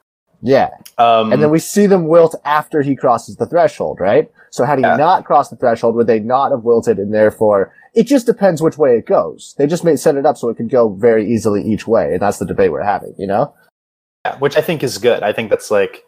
[0.45, 0.69] Yeah.
[0.97, 4.31] um And then we see them wilt after he crosses the threshold, right?
[4.51, 4.95] So had he Yeah.
[4.95, 8.77] not crossed the threshold, would they not have wilted and therefore it just depends which
[8.77, 9.55] way it goes.
[9.57, 12.21] They just made set it up so it could go very easily each way, and
[12.21, 13.53] that's the debate we're having, you know?
[14.25, 16.03] yeah, which i think is good i think that's like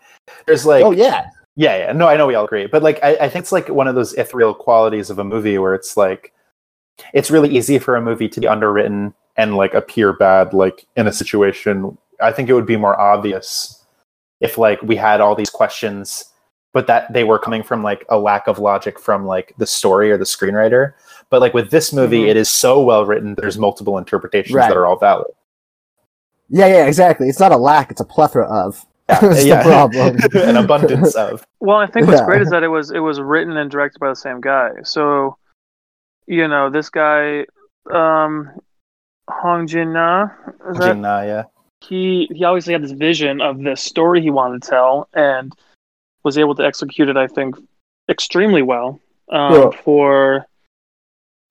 [0.47, 1.29] there's like oh yeah.
[1.59, 1.91] Yeah, yeah.
[1.91, 2.67] No, I know we all agree.
[2.67, 5.57] But like I, I think it's like one of those ethereal qualities of a movie
[5.57, 6.31] where it's like
[7.13, 11.07] it's really easy for a movie to be underwritten and like appear bad like in
[11.07, 11.97] a situation.
[12.21, 13.76] I think it would be more obvious
[14.39, 16.25] if like we had all these questions
[16.73, 20.11] but that they were coming from like a lack of logic from like the story
[20.11, 20.93] or the screenwriter.
[21.31, 22.27] But like with this movie, Mhm.
[22.29, 23.33] it is so well written.
[23.35, 24.67] There's multiple interpretations Right.
[24.67, 25.31] that are all valid.
[26.49, 27.29] Yeah, yeah, exactly.
[27.29, 28.85] It's not a lack; it's a plethora of.
[29.07, 29.63] That's Yeah.
[29.63, 30.17] the problem.
[30.47, 31.43] An abundance of.
[31.61, 32.25] Well, I think what's Yeah.
[32.27, 34.69] great is that it was it was written and directed by the same guy.
[34.83, 35.37] So,
[36.27, 37.45] you know, this guy,
[37.91, 38.51] um,
[39.29, 40.27] Hong Jin Na,
[40.69, 41.43] is that Jin-Na, yeah.
[41.81, 45.53] He he obviously had this vision of this story he wanted to tell and
[46.23, 47.17] was able to execute it.
[47.17, 47.55] I think
[48.09, 48.99] extremely well
[49.29, 49.69] um, Yeah.
[49.83, 50.45] for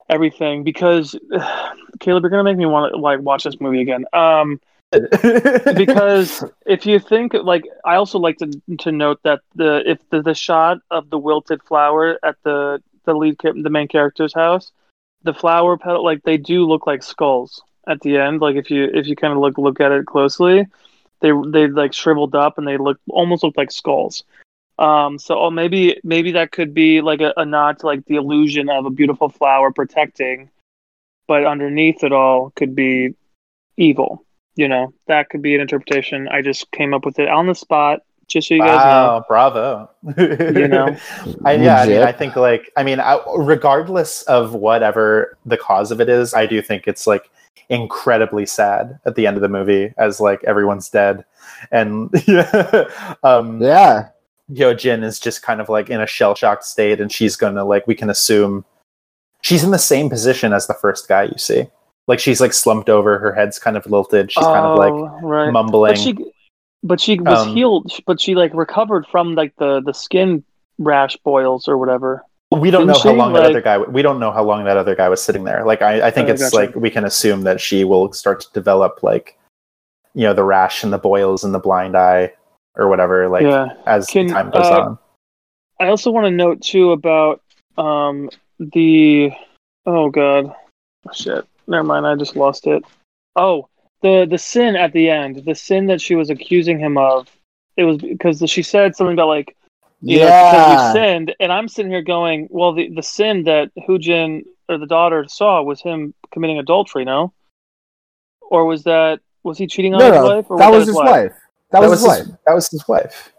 [0.09, 0.63] everything.
[0.63, 1.15] Because
[1.99, 4.05] Caleb, you're gonna make me want to like watch this movie again.
[4.13, 4.59] Um,
[4.91, 10.21] because if you think like I also like to to note that the if the,
[10.21, 14.71] the shot of the wilted flower at the the lead the main character's house,
[15.23, 18.41] the flower petal like they do look like skulls at the end.
[18.41, 20.67] Like if you if you kind of look look at it closely,
[21.21, 24.23] they they like shriveled up and they look almost look like skulls.
[24.79, 28.15] Um, so oh, maybe maybe that could be like a, a nod to like the
[28.15, 30.49] illusion of a beautiful flower protecting,
[31.27, 33.15] but underneath it all could be
[33.77, 34.23] evil.
[34.55, 36.27] You know, that could be an interpretation.
[36.27, 38.83] I just came up with it on the spot, just so you guys know.
[38.83, 39.89] wow, bravo.
[40.17, 40.97] You know?
[41.45, 45.91] I, yeah, I mean, I think like, I mean, I, regardless of whatever the cause
[45.91, 47.29] of it is, I do think it's like
[47.69, 51.25] incredibly sad at the end of the movie as like everyone's dead,
[51.71, 52.09] and
[53.23, 54.09] um, yeah,
[54.51, 57.85] Hyojin is just kind of like in a shell shocked state, and she's gonna like
[57.87, 58.63] we can assume
[59.41, 61.67] she's in the same position as the first guy you see.
[62.07, 65.19] Like she's like slumped over, her head's kind of lilted, she's kind of like Oh,
[65.21, 65.51] right.
[65.51, 65.91] mumbling.
[65.91, 66.15] But she,
[66.83, 67.91] but she was Um, healed.
[68.05, 70.43] But she like recovered from like the the skin
[70.77, 72.23] rash boils or whatever.
[72.59, 73.77] We don't know how long that other guy.
[73.77, 75.65] We don't know how long that other guy was sitting there.
[75.65, 76.55] Like I, I think Oh, it's gotcha.
[76.55, 79.37] like we can assume that she will start to develop like,
[80.13, 82.33] you know, the rash and the boils and the blind eye
[82.75, 83.27] or whatever.
[83.29, 83.67] Like yeah.
[83.85, 84.99] as Can, time goes uh, on.
[85.79, 87.41] I also want to note too about
[87.77, 88.29] um
[88.59, 89.31] the
[89.85, 90.53] oh god
[91.13, 92.83] shit never mind I just lost it
[93.35, 93.69] oh
[94.01, 97.29] the the sin at the end the sin that she was accusing him of
[97.75, 99.56] it was because she said something about like
[100.01, 100.87] you know because yeah.
[100.87, 104.85] you sinned and I'm sitting here going well the the sin that Hyojin or the
[104.85, 107.33] daughter saw was him committing adultery no
[108.49, 110.87] or was that was he cheating on no, his no, wife or that was, was
[110.87, 111.33] his wife.
[111.71, 112.25] That, was his wife.
[112.45, 113.33] That was his wife.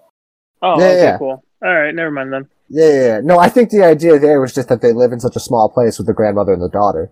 [0.62, 1.18] oh Yeah, okay yeah.
[1.18, 3.20] cool all right never mind then Yeah, yeah, yeah.
[3.22, 5.68] No, I think the idea there was just that they live in such a small
[5.68, 7.10] place with the grandmother and the daughter.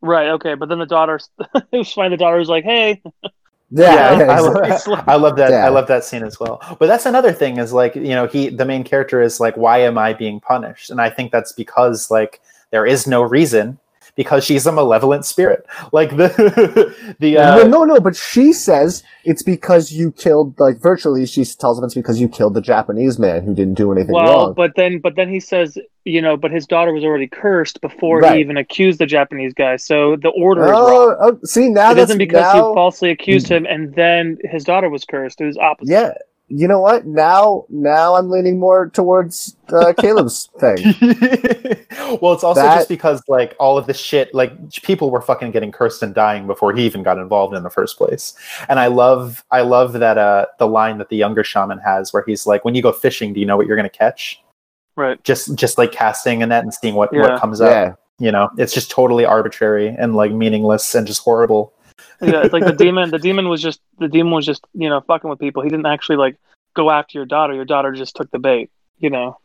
[0.00, 0.28] Right.
[0.28, 0.54] Okay.
[0.54, 1.18] But then the daughter,
[1.54, 2.10] it was fine.
[2.10, 3.02] The daughter was like, "Hey,
[3.70, 4.92] Yeah, Yeah, yeah, I, exactly.
[4.94, 5.50] Like- I love that.
[5.50, 5.66] Yeah.
[5.66, 6.60] I love that scene as well.
[6.78, 9.78] But that's another thing is like you know he the main character is like why
[9.78, 10.90] am I being punished?
[10.90, 12.40] And I think that's because like
[12.70, 13.78] there is no reason
[14.16, 15.64] because she's a malevolent spirit.
[15.92, 16.28] Like the
[17.20, 21.44] the uh, well, no, no, but she says it's because you killed, like, virtually, she
[21.44, 24.54] tells him it's because you killed the Japanese man who didn't do anything well, wrong.
[24.54, 28.20] but then, but then he says, you know, but his daughter was already cursed before
[28.20, 28.36] Right.
[28.36, 29.76] he even accused the Japanese guy.
[29.76, 30.80] So the order is wrong.
[30.88, 34.38] oh, oh, see, now It that's isn't because now, he falsely accused him and then
[34.44, 35.40] his daughter was cursed.
[35.40, 35.90] It was opposite.
[35.92, 36.12] Yeah,
[36.48, 37.06] you know what?
[37.06, 40.76] Now, now I'm leaning more towards uh, Caleb's thing.
[42.20, 45.50] well, it's also That- just because like all of the shit, like people were fucking
[45.50, 48.34] getting cursed and dying before he even got involved in the first place.
[48.68, 52.22] And I love, I love that uh the line that the younger shaman has, where
[52.26, 54.40] he's like, "When you go fishing, do you know what you're gonna catch?"
[54.94, 55.22] Right.
[55.24, 57.22] Just, just like casting a net and seeing what Yeah.
[57.22, 57.70] what comes up.
[57.70, 57.92] Yeah,
[58.24, 61.72] You know, it's just totally arbitrary and like meaningless and just horrible.
[62.22, 62.42] Yeah.
[62.44, 63.10] It's like the demon.
[63.10, 65.62] The demon was just the demon was just you know fucking with people.
[65.62, 66.36] He didn't actually like
[66.74, 67.54] go after your daughter.
[67.54, 68.70] Your daughter just took the bait.
[68.98, 69.38] You know,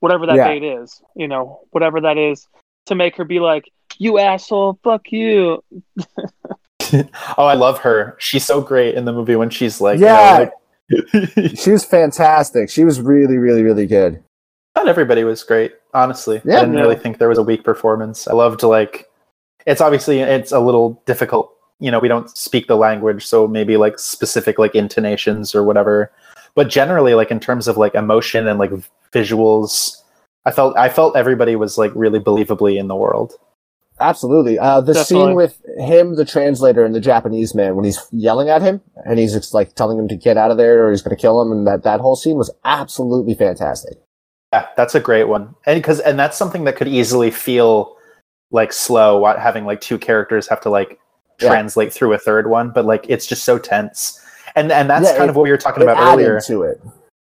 [0.00, 0.48] whatever that Yeah.
[0.48, 1.02] bait is.
[1.16, 2.46] You know, whatever that is
[2.86, 5.62] to make her be like, "You asshole, fuck you."
[7.38, 8.16] Oh, I love her.
[8.18, 10.38] She's so great in the movie when she's like, you know, Yeah.
[11.30, 12.68] like- she was fantastic.
[12.68, 14.22] She was really, really, really good.
[14.76, 16.56] not everybody was great honestly Yeah.
[16.56, 16.80] i didn't Yeah.
[16.82, 19.06] really think there was a weak performance i loved like
[19.66, 21.52] it's obviously it's a little difficult
[21.82, 26.10] you know we don't speak the language so maybe like specific like intonations or whatever
[26.54, 28.70] but generally like in terms of like emotion and like
[29.12, 29.96] visuals
[30.46, 33.34] i felt i felt everybody was like really believably in the world
[34.00, 34.58] Absolutely.
[34.58, 35.26] Uh, the Definitely.
[35.28, 39.18] scene with him, the translator, and the Japanese man when he's yelling at him and
[39.18, 41.40] he's just like telling him to get out of there or he's going to kill
[41.40, 43.98] him, and that that whole scene was absolutely fantastic.
[44.52, 47.94] yeah that's a great one and because and that's something that could easily feel
[48.50, 50.98] like slow wa- having like two characters have to like
[51.40, 51.48] Yeah.
[51.48, 54.20] translate through a third one but like it's just so tense
[54.54, 56.40] and and that's Yeah, kind it- of what we were talking It about added earlier
[56.42, 56.80] to it.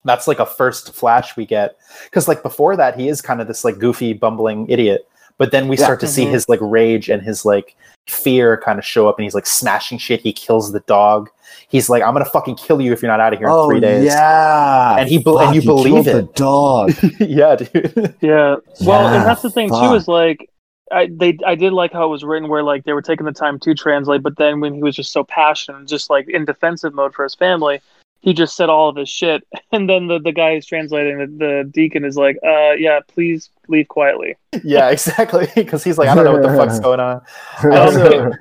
[0.04, 3.46] that's like a first flash we get because like before that he is kind of
[3.48, 5.06] this like goofy bumbling idiot
[5.38, 5.84] but then we Yeah.
[5.84, 6.30] start to see Mhm.
[6.30, 7.76] his like rage and his like
[8.06, 11.28] fear kind of show up and he's like smashing shit he kills the dog
[11.68, 13.68] he's like i'm gonna fucking kill you if you're not out of here in Oh
[13.68, 16.12] three days yeah, And he be- and you he believe it.
[16.12, 16.92] the dog.
[17.20, 18.56] yeah dude Yeah.
[18.82, 20.48] Well, Yeah, and that's the thing too is like
[20.92, 23.32] I they I did like how it was written, where like they were taking the
[23.32, 26.94] time to translate, but then when he was just so passionate, just like in defensive
[26.94, 27.80] mode for his family,
[28.20, 31.26] he just said all of his shit, and then the the guy who's translating the,
[31.26, 34.36] the deacon is like, uh, yeah, please leave quietly.
[34.64, 35.48] Yeah, exactly.
[35.54, 37.20] Because he's like, I don't know what the fuck's going on.
[37.62, 38.32] I also,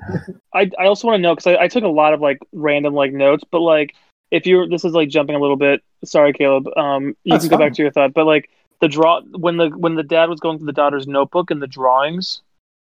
[0.54, 2.94] I, I also want to know because I, I took a lot of like random
[2.94, 3.94] like notes, but like
[4.30, 5.82] if you're this is like jumping a little bit.
[6.04, 6.66] Sorry, Caleb.
[6.76, 7.68] Um, you That's can go fine.
[7.68, 10.58] back to your thought, but like the draw when the when the dad was going
[10.58, 12.42] through the daughter's notebook and the drawings.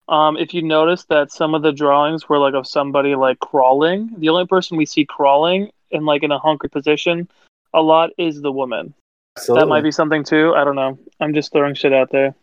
[0.08, 4.12] Um, if you notice that some of the drawings were like of somebody like crawling,
[4.18, 7.28] the only person we see crawling in like in a hunkered position
[7.74, 8.94] a lot is the woman.
[9.38, 10.54] So that might be something too.
[10.56, 10.98] I don't know.
[11.20, 12.34] I'm just throwing shit out there.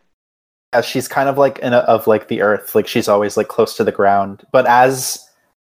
[0.74, 3.48] Yeah, she's kind of like in a, of like the earth, like she's always like
[3.48, 4.46] close to the ground.
[4.52, 5.26] But as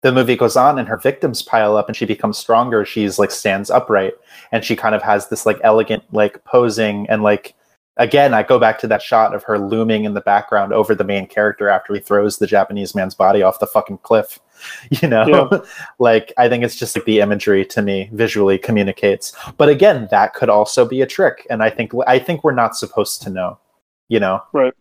[0.05, 3.31] the movie goes on and her victims pile up and she becomes stronger, she's like
[3.31, 4.13] stands upright
[4.51, 7.55] and she kind of has this like elegant like posing and like
[7.97, 11.03] again, I go back to that shot of her looming in the background over the
[11.03, 14.39] main character after he throws the Japanese man's body off the fucking cliff.
[15.01, 15.57] You know, Yeah.
[15.99, 19.33] like I think it's just like the imagery to me visually communicates.
[19.57, 22.77] But again, that could also be a trick, and I think I think we're not
[22.77, 23.57] supposed to know.
[24.07, 24.73] You know, Right.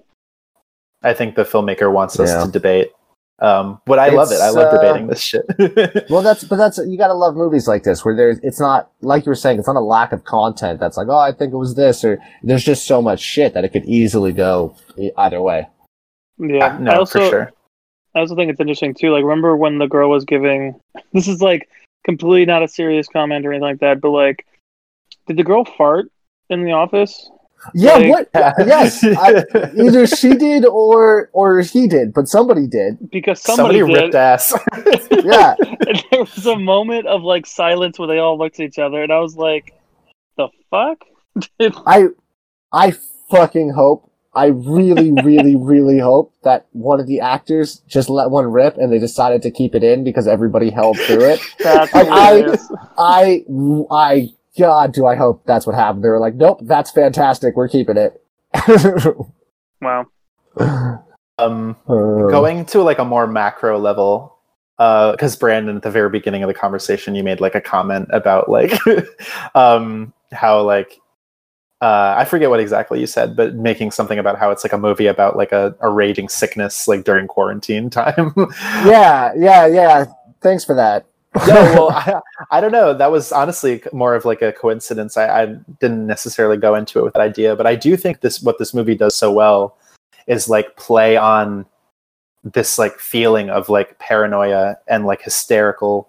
[1.03, 2.45] I think the filmmaker wants us Yeah.
[2.45, 2.93] to debate.
[3.41, 4.41] Um, but I love it.
[4.41, 5.45] I love uh, debating this shit.
[6.09, 9.27] Well, that's but that's you gotta love movies like this where there's it's not like
[9.27, 11.57] you were saying it's not a lack of content that's like oh I think it
[11.57, 14.77] was this or there's just so much shit that it could easily go
[15.19, 15.69] either way.
[16.39, 16.79] Yeah.
[16.81, 17.53] no, I also, for sure.
[18.15, 19.11] I also think it's interesting too.
[19.11, 20.81] Like, remember when the girl was giving?
[21.13, 21.69] This is like
[22.05, 24.47] completely not a serious comment or anything like that, but like,
[25.27, 26.07] did the girl fart
[26.51, 27.31] in the office?
[27.73, 28.29] Yeah, Like- what?
[28.67, 29.45] yes, I,
[29.81, 32.99] either she did or or he did, but somebody did.
[33.11, 34.03] Because somebody, Somebody, did.
[34.05, 34.53] ripped ass.
[35.25, 35.55] Yeah,
[35.87, 39.03] and there was a moment of like silence where they all looked at each other,
[39.03, 39.73] and I was like,
[40.37, 40.99] "The fuck?"
[41.87, 42.09] I
[42.73, 42.93] I
[43.31, 44.11] fucking hope.
[44.37, 48.93] I really, really, really hope that one of the actors just let one rip and
[48.93, 51.41] they decided to keep it in because everybody held through it.
[51.61, 52.57] That's I- I-
[52.99, 53.45] I,
[53.93, 54.29] I,
[54.59, 56.05] God, do I hope that's what happened.
[56.05, 57.57] They were like, nope, that's fantastic.
[57.57, 58.23] We're keeping it.
[59.81, 60.07] wow.
[61.39, 64.37] um, Uh, going to like a more macro level
[64.79, 68.09] uh, because brandon at the very beginning of the conversation you made like a comment
[68.13, 68.73] about like
[69.55, 71.01] um how like
[71.81, 74.79] uh i forget what exactly you said but making something about how it's like a
[74.79, 78.33] movie about like a, a raging sickness like during quarantine time
[78.85, 80.07] yeah, yeah, yeah.
[80.41, 81.07] Thanks for that.
[81.49, 82.21] no well I,
[82.51, 82.95] I don't know.
[82.95, 85.17] That was honestly more of like a coincidence.
[85.17, 85.47] I, I
[85.81, 88.75] didn't necessarily go into it with that idea but i do think this what this
[88.75, 89.77] movie does so well
[90.27, 91.67] is like play on
[92.43, 96.09] this like feeling of like paranoia and like hysterical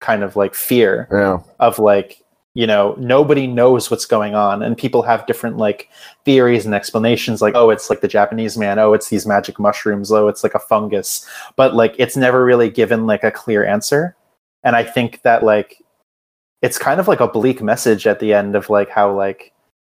[0.00, 1.38] kind of like fear yeah.
[1.60, 2.18] of like
[2.54, 5.88] you know nobody knows what's going on and people have different like
[6.24, 8.78] theories and explanations like oh it's like the japanese man.
[8.78, 10.12] Oh it's these magic mushrooms.
[10.12, 11.26] Oh it's like a fungus.
[11.56, 14.14] But like it's never really given like a clear answer
[14.64, 15.82] and i think that like
[16.62, 19.52] it's kind of like a bleak message at the end of like how like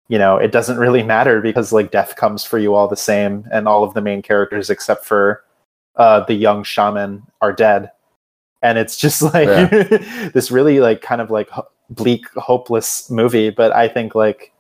[0.08, 3.46] you know it doesn't really matter because like death comes for you all the same
[3.52, 5.44] and all of the main characters except for
[5.98, 7.92] uh the young shaman are dead.
[8.62, 9.70] And it's just like
[10.34, 14.52] this really like kind of like ho- bleak hopeless movie but i think like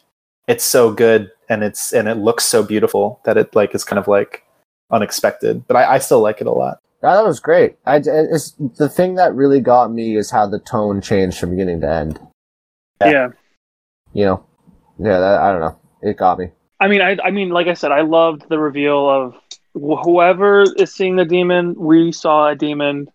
[0.47, 3.97] it's so good and it's and it looks so beautiful that it like is kind
[3.97, 4.43] of like
[4.91, 5.65] unexpected.
[5.67, 7.75] But i, I still like it a lot Yeah, that was great.
[7.85, 11.81] I, it's, the thing that really got me is how the tone changed from beginning
[11.81, 12.19] to end.
[13.01, 13.11] Yeah.
[13.11, 13.27] yeah.
[14.13, 14.45] You know?
[14.99, 15.79] Yeah, that, I don't know.
[16.01, 16.51] It got me.
[16.79, 19.33] I mean, I, I mean, like I said, I loved the reveal of
[19.73, 21.75] wh- whoever is seeing the demon.
[21.75, 23.09] We saw a demon.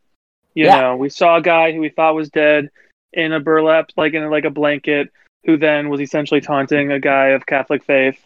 [0.54, 0.80] You Yeah.
[0.80, 2.68] know, we saw a guy who we thought was dead
[3.14, 5.10] in a burlap, like in like a blanket,
[5.44, 8.18] who then was essentially taunting a guy of Catholic faith.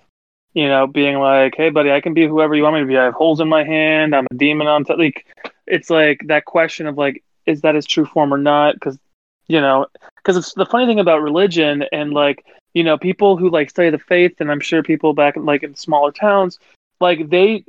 [0.55, 2.99] You know, being like, "Hey, buddy, I can be whoever you want me to be.
[2.99, 4.15] I have holes in my hand.
[4.15, 5.27] I'm a demon on top." Like,
[5.67, 8.75] it's like that question of like, is that his true form or not?
[8.75, 8.99] Because,
[9.47, 9.87] you know,
[10.17, 12.45] because it's the funny thing about religion and like
[12.75, 15.63] you know people who like study the faith and i'm sure people back in like
[15.63, 16.59] in smaller towns
[17.01, 17.65] like they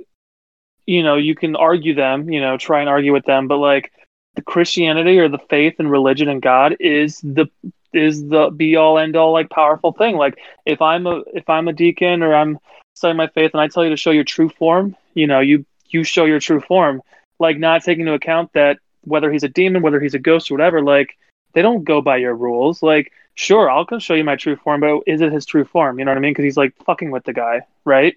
[0.85, 3.91] you know you can argue them you know try and argue with them but like
[4.35, 7.47] the christianity or the faith and religion and god is the
[7.93, 11.67] is the be all end all like powerful thing like if i'm a if i'm
[11.67, 12.57] a deacon or i'm
[12.95, 15.65] studying my faith and i tell you to show your true form you know you
[15.89, 17.01] you show your true form
[17.39, 20.53] like not taking into account that whether he's a demon whether he's a ghost or
[20.55, 21.17] whatever like
[21.53, 24.81] they don't go by your rules like sure, I'll come show you my true form,
[24.81, 25.99] but is it his true form?
[25.99, 26.31] You know what I mean?
[26.31, 28.15] Because he's like fucking with the guy, right?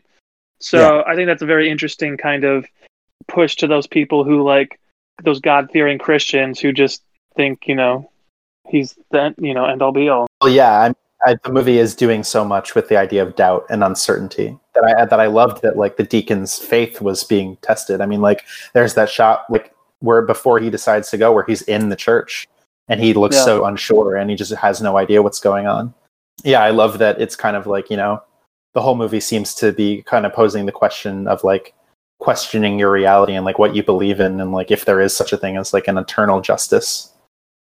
[0.61, 2.67] So I think that's a very interesting kind of
[3.29, 4.81] push to those people who like
[5.23, 7.03] those God fearing Christians who just
[7.35, 8.11] think, you know,
[8.69, 10.27] he's the you know end all be all.
[10.43, 10.95] well yeah I'm,
[11.27, 14.85] I, the movie is doing so much with the idea of doubt and uncertainty that
[14.85, 18.01] I that I loved that like the deacon's faith was being tested.
[18.01, 18.45] I mean, like
[18.75, 22.47] there's that shot like where before he decides to go, where he's in the church
[22.89, 23.45] and he looks Yeah.
[23.45, 25.95] so unsure and he just has no idea what's going on.
[26.45, 27.21] Yeah, I love that.
[27.21, 28.23] It's kind of like you know,
[28.75, 31.73] the whole movie seems to be kind of posing the question of like
[32.21, 35.33] questioning your reality and like what you believe in and like if there is such
[35.33, 37.11] a thing as like an eternal justice.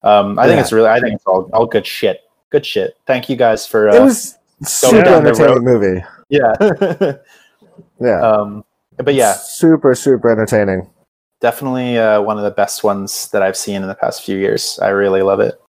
[0.03, 2.23] Um, I think it's really, I think it's all all good shit.
[2.51, 2.97] Good shit.
[3.07, 3.89] Thank you guys for.
[3.91, 6.05] Uh, it was super down the entertaining movie.
[6.29, 6.55] yeah.
[8.01, 8.21] Yeah.
[8.21, 8.65] um,
[8.97, 10.89] but yeah, super super entertaining.
[11.41, 14.79] definitely uh, one of the best ones that I've seen in the past few years.
[14.83, 15.61] I really love it.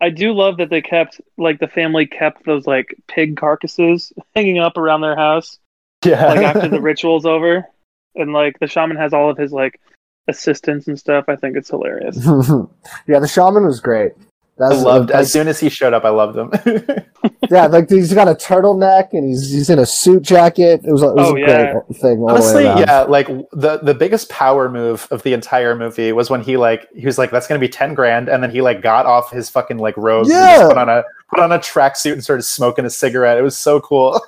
[0.00, 4.58] I do love that they kept like the family kept those like pig carcasses hanging
[4.58, 5.58] up around their house
[6.04, 6.26] Yeah.
[6.28, 7.66] like after the ritual's over,
[8.14, 9.80] and like the shaman has all of his like
[10.28, 11.24] assistants and stuff.
[11.28, 12.16] I think it's hilarious.
[13.06, 14.12] yeah, the shaman was great.
[14.58, 16.06] I loved like, as soon as he showed up.
[16.06, 16.50] I loved him.
[17.50, 20.80] yeah, like he's got a turtleneck and he's he's in a suit jacket.
[20.82, 21.72] It was, it was Oh, a yeah.
[21.72, 22.20] great thing.
[22.20, 26.10] all the way Honestly, yeah, like the the biggest power move of the entire movie
[26.12, 28.62] was when he like he was like that's gonna be ten grand, and then he
[28.62, 30.56] like got off his fucking like robes and Yeah.
[30.56, 33.36] just put on a put on a tracksuit and started smoking a cigarette.
[33.36, 34.18] It was so cool.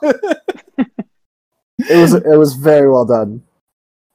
[1.79, 3.43] It was it was very well done.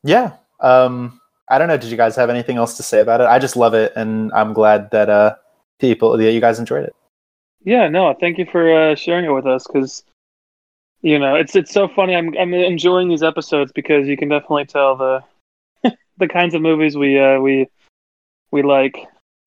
[0.04, 0.34] yeah.
[0.60, 1.20] Um,
[1.50, 1.78] I don't know.
[1.78, 3.28] Did you guys have anything else to say about it?
[3.28, 5.36] I just love it, and I'm glad that uh
[5.80, 6.96] people that you guys enjoyed it.
[7.64, 10.04] Yeah, no, thank you for uh, sharing it with us because
[11.02, 12.16] you know it's it's so funny.
[12.16, 15.24] I'm I'm enjoying these episodes because you can definitely tell the
[16.18, 17.68] the kinds of movies we uh, we
[18.52, 18.98] we like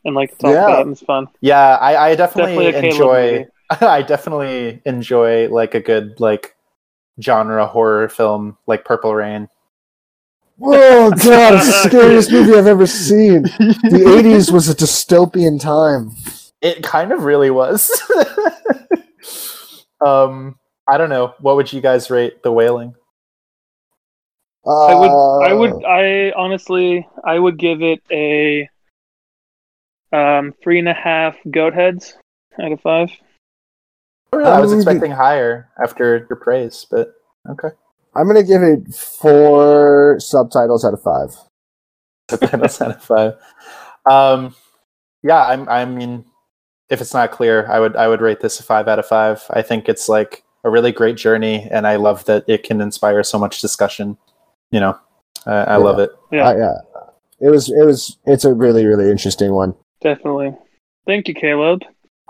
[0.04, 0.64] and like to talk Yeah.
[0.64, 1.28] about, and it's fun.
[1.40, 3.46] Yeah, I, I definitely, Definitely enjoy.
[3.80, 6.54] I definitely enjoy like a good like
[7.20, 9.48] genre horror film like Purple Rain.
[10.60, 13.42] Oh god, it's the scariest movie I've ever seen.
[13.42, 16.12] The '80s was a dystopian time.
[16.62, 17.90] It kind of really was.
[20.04, 21.34] um, I don't know.
[21.40, 22.94] What would you guys rate The Wailing?
[24.66, 28.68] Uh, I would I would I honestly I would give it a
[30.12, 32.16] um three and a half goat heads
[32.60, 33.10] out of five.
[34.32, 34.50] Oh, really?
[34.50, 37.12] I was expecting higher after your praise, but
[37.48, 37.68] okay.
[38.16, 41.36] I'm gonna give it four subtitles out of five.
[42.50, 43.34] That's out of five.
[44.10, 44.54] Um,
[45.22, 45.68] yeah, I'm.
[45.68, 46.24] I mean,
[46.90, 47.96] if it's not clear, I would.
[47.96, 49.44] I would rate this a five out of five.
[49.50, 53.22] I think it's like a really great journey, and I love that it can inspire
[53.22, 54.16] so much discussion.
[54.70, 54.98] You know,
[55.46, 55.76] uh, I Yeah.
[55.76, 56.10] love it.
[56.32, 56.48] Yeah.
[56.48, 56.74] Uh, yeah,
[57.40, 59.74] it was it was it's a really really interesting one.
[60.00, 60.54] Definitely.
[61.06, 61.82] Thank you, Caleb.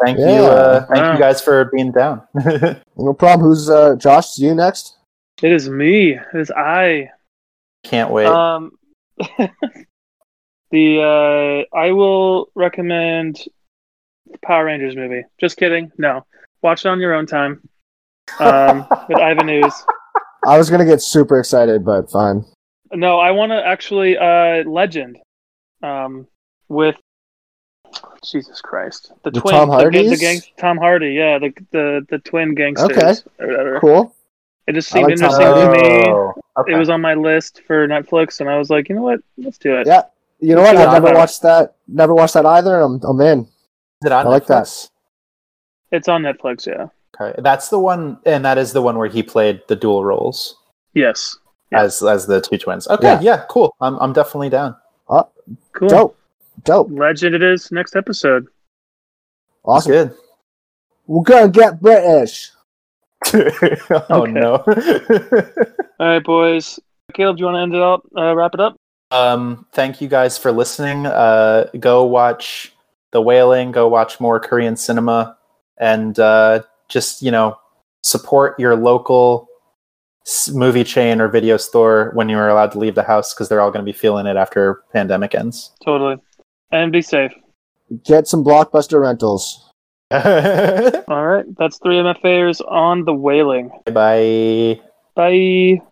[0.05, 0.34] Thank Yeah.
[0.34, 0.43] you.
[0.45, 1.12] Uh, thank Wow.
[1.14, 2.22] you guys for being down.
[2.99, 3.47] No problem.
[3.49, 4.39] Who's uh, Josh?
[4.39, 4.96] You next?
[5.43, 6.12] It is me.
[6.14, 7.11] It is I.
[7.84, 8.26] Can't wait.
[8.26, 8.72] Um,
[10.70, 13.41] the uh, I will recommend
[14.30, 15.24] the Power Rangers movie.
[15.39, 15.93] Just kidding.
[15.99, 16.24] No,
[16.62, 17.68] watch it on your own time.
[18.41, 19.84] Um, with Ivan Ooze.
[20.47, 22.45] I was gonna get super excited, but fine.
[22.93, 25.18] No, I want to actually uh, Legend.
[25.82, 26.26] Um,
[26.68, 26.97] with
[28.24, 31.12] Jesus Christ, the The twin, Tom the, the gang, Tom Hardy.
[31.12, 32.91] Yeah, the the the twin gangsters.
[32.91, 33.14] Okay.
[33.39, 33.80] Or whatever.
[33.80, 34.16] Cool.
[34.67, 36.05] It just seemed like interesting to me.
[36.59, 36.73] Okay.
[36.73, 39.21] It was on my list for Netflix, and I was like, you know what?
[39.39, 39.87] Let's do it.
[39.87, 40.03] Yeah.
[40.41, 40.87] You know Let's what?
[40.89, 41.19] I've never happens.
[41.19, 41.77] watched that.
[41.89, 42.81] Never watched that either.
[42.81, 43.41] I'm I'm in.
[43.41, 43.47] Is
[44.07, 44.89] it on I like that.
[45.93, 46.67] It's on Netflix.
[46.67, 46.89] Yeah.
[47.19, 50.57] Okay, that's the one, and that is the one where he played the dual roles
[50.93, 51.39] Yes.
[51.73, 51.83] Yeah.
[51.83, 52.87] as as the two twins.
[52.89, 53.21] Okay, Yeah.
[53.21, 53.75] yeah, cool.
[53.81, 54.77] I'm I'm definitely down.
[55.09, 55.27] Ah,
[55.73, 55.89] cool.
[55.89, 56.19] Dope.
[56.64, 56.89] Dope.
[56.91, 57.35] Legend.
[57.35, 58.47] It is next episode.
[59.64, 59.93] Awesome.
[59.93, 60.14] Good.
[61.07, 62.51] We're gonna get British.
[64.11, 64.57] oh no.
[66.01, 66.79] All right, boys.
[67.14, 68.03] Caleb, do you want to end it up?
[68.16, 68.77] Uh, wrap it up.
[69.11, 71.07] um, thank you guys for listening.
[71.07, 72.72] Uh, go watch
[73.12, 73.72] The Wailing.
[73.72, 75.37] Go watch more Korean cinema,
[75.79, 77.59] and uh, just you know
[78.03, 79.49] support your local
[80.53, 83.61] movie chain or video store when you are allowed to leave the house because they're
[83.61, 85.71] all going to be feeling it after pandemic ends.
[85.84, 86.17] Totally.
[86.72, 87.33] And be safe.
[88.05, 89.72] Get some blockbuster rentals.
[91.08, 91.45] All right.
[91.58, 93.70] That's three MFAers on the Wailing.
[93.87, 94.80] Bye.
[95.14, 95.83] Bye.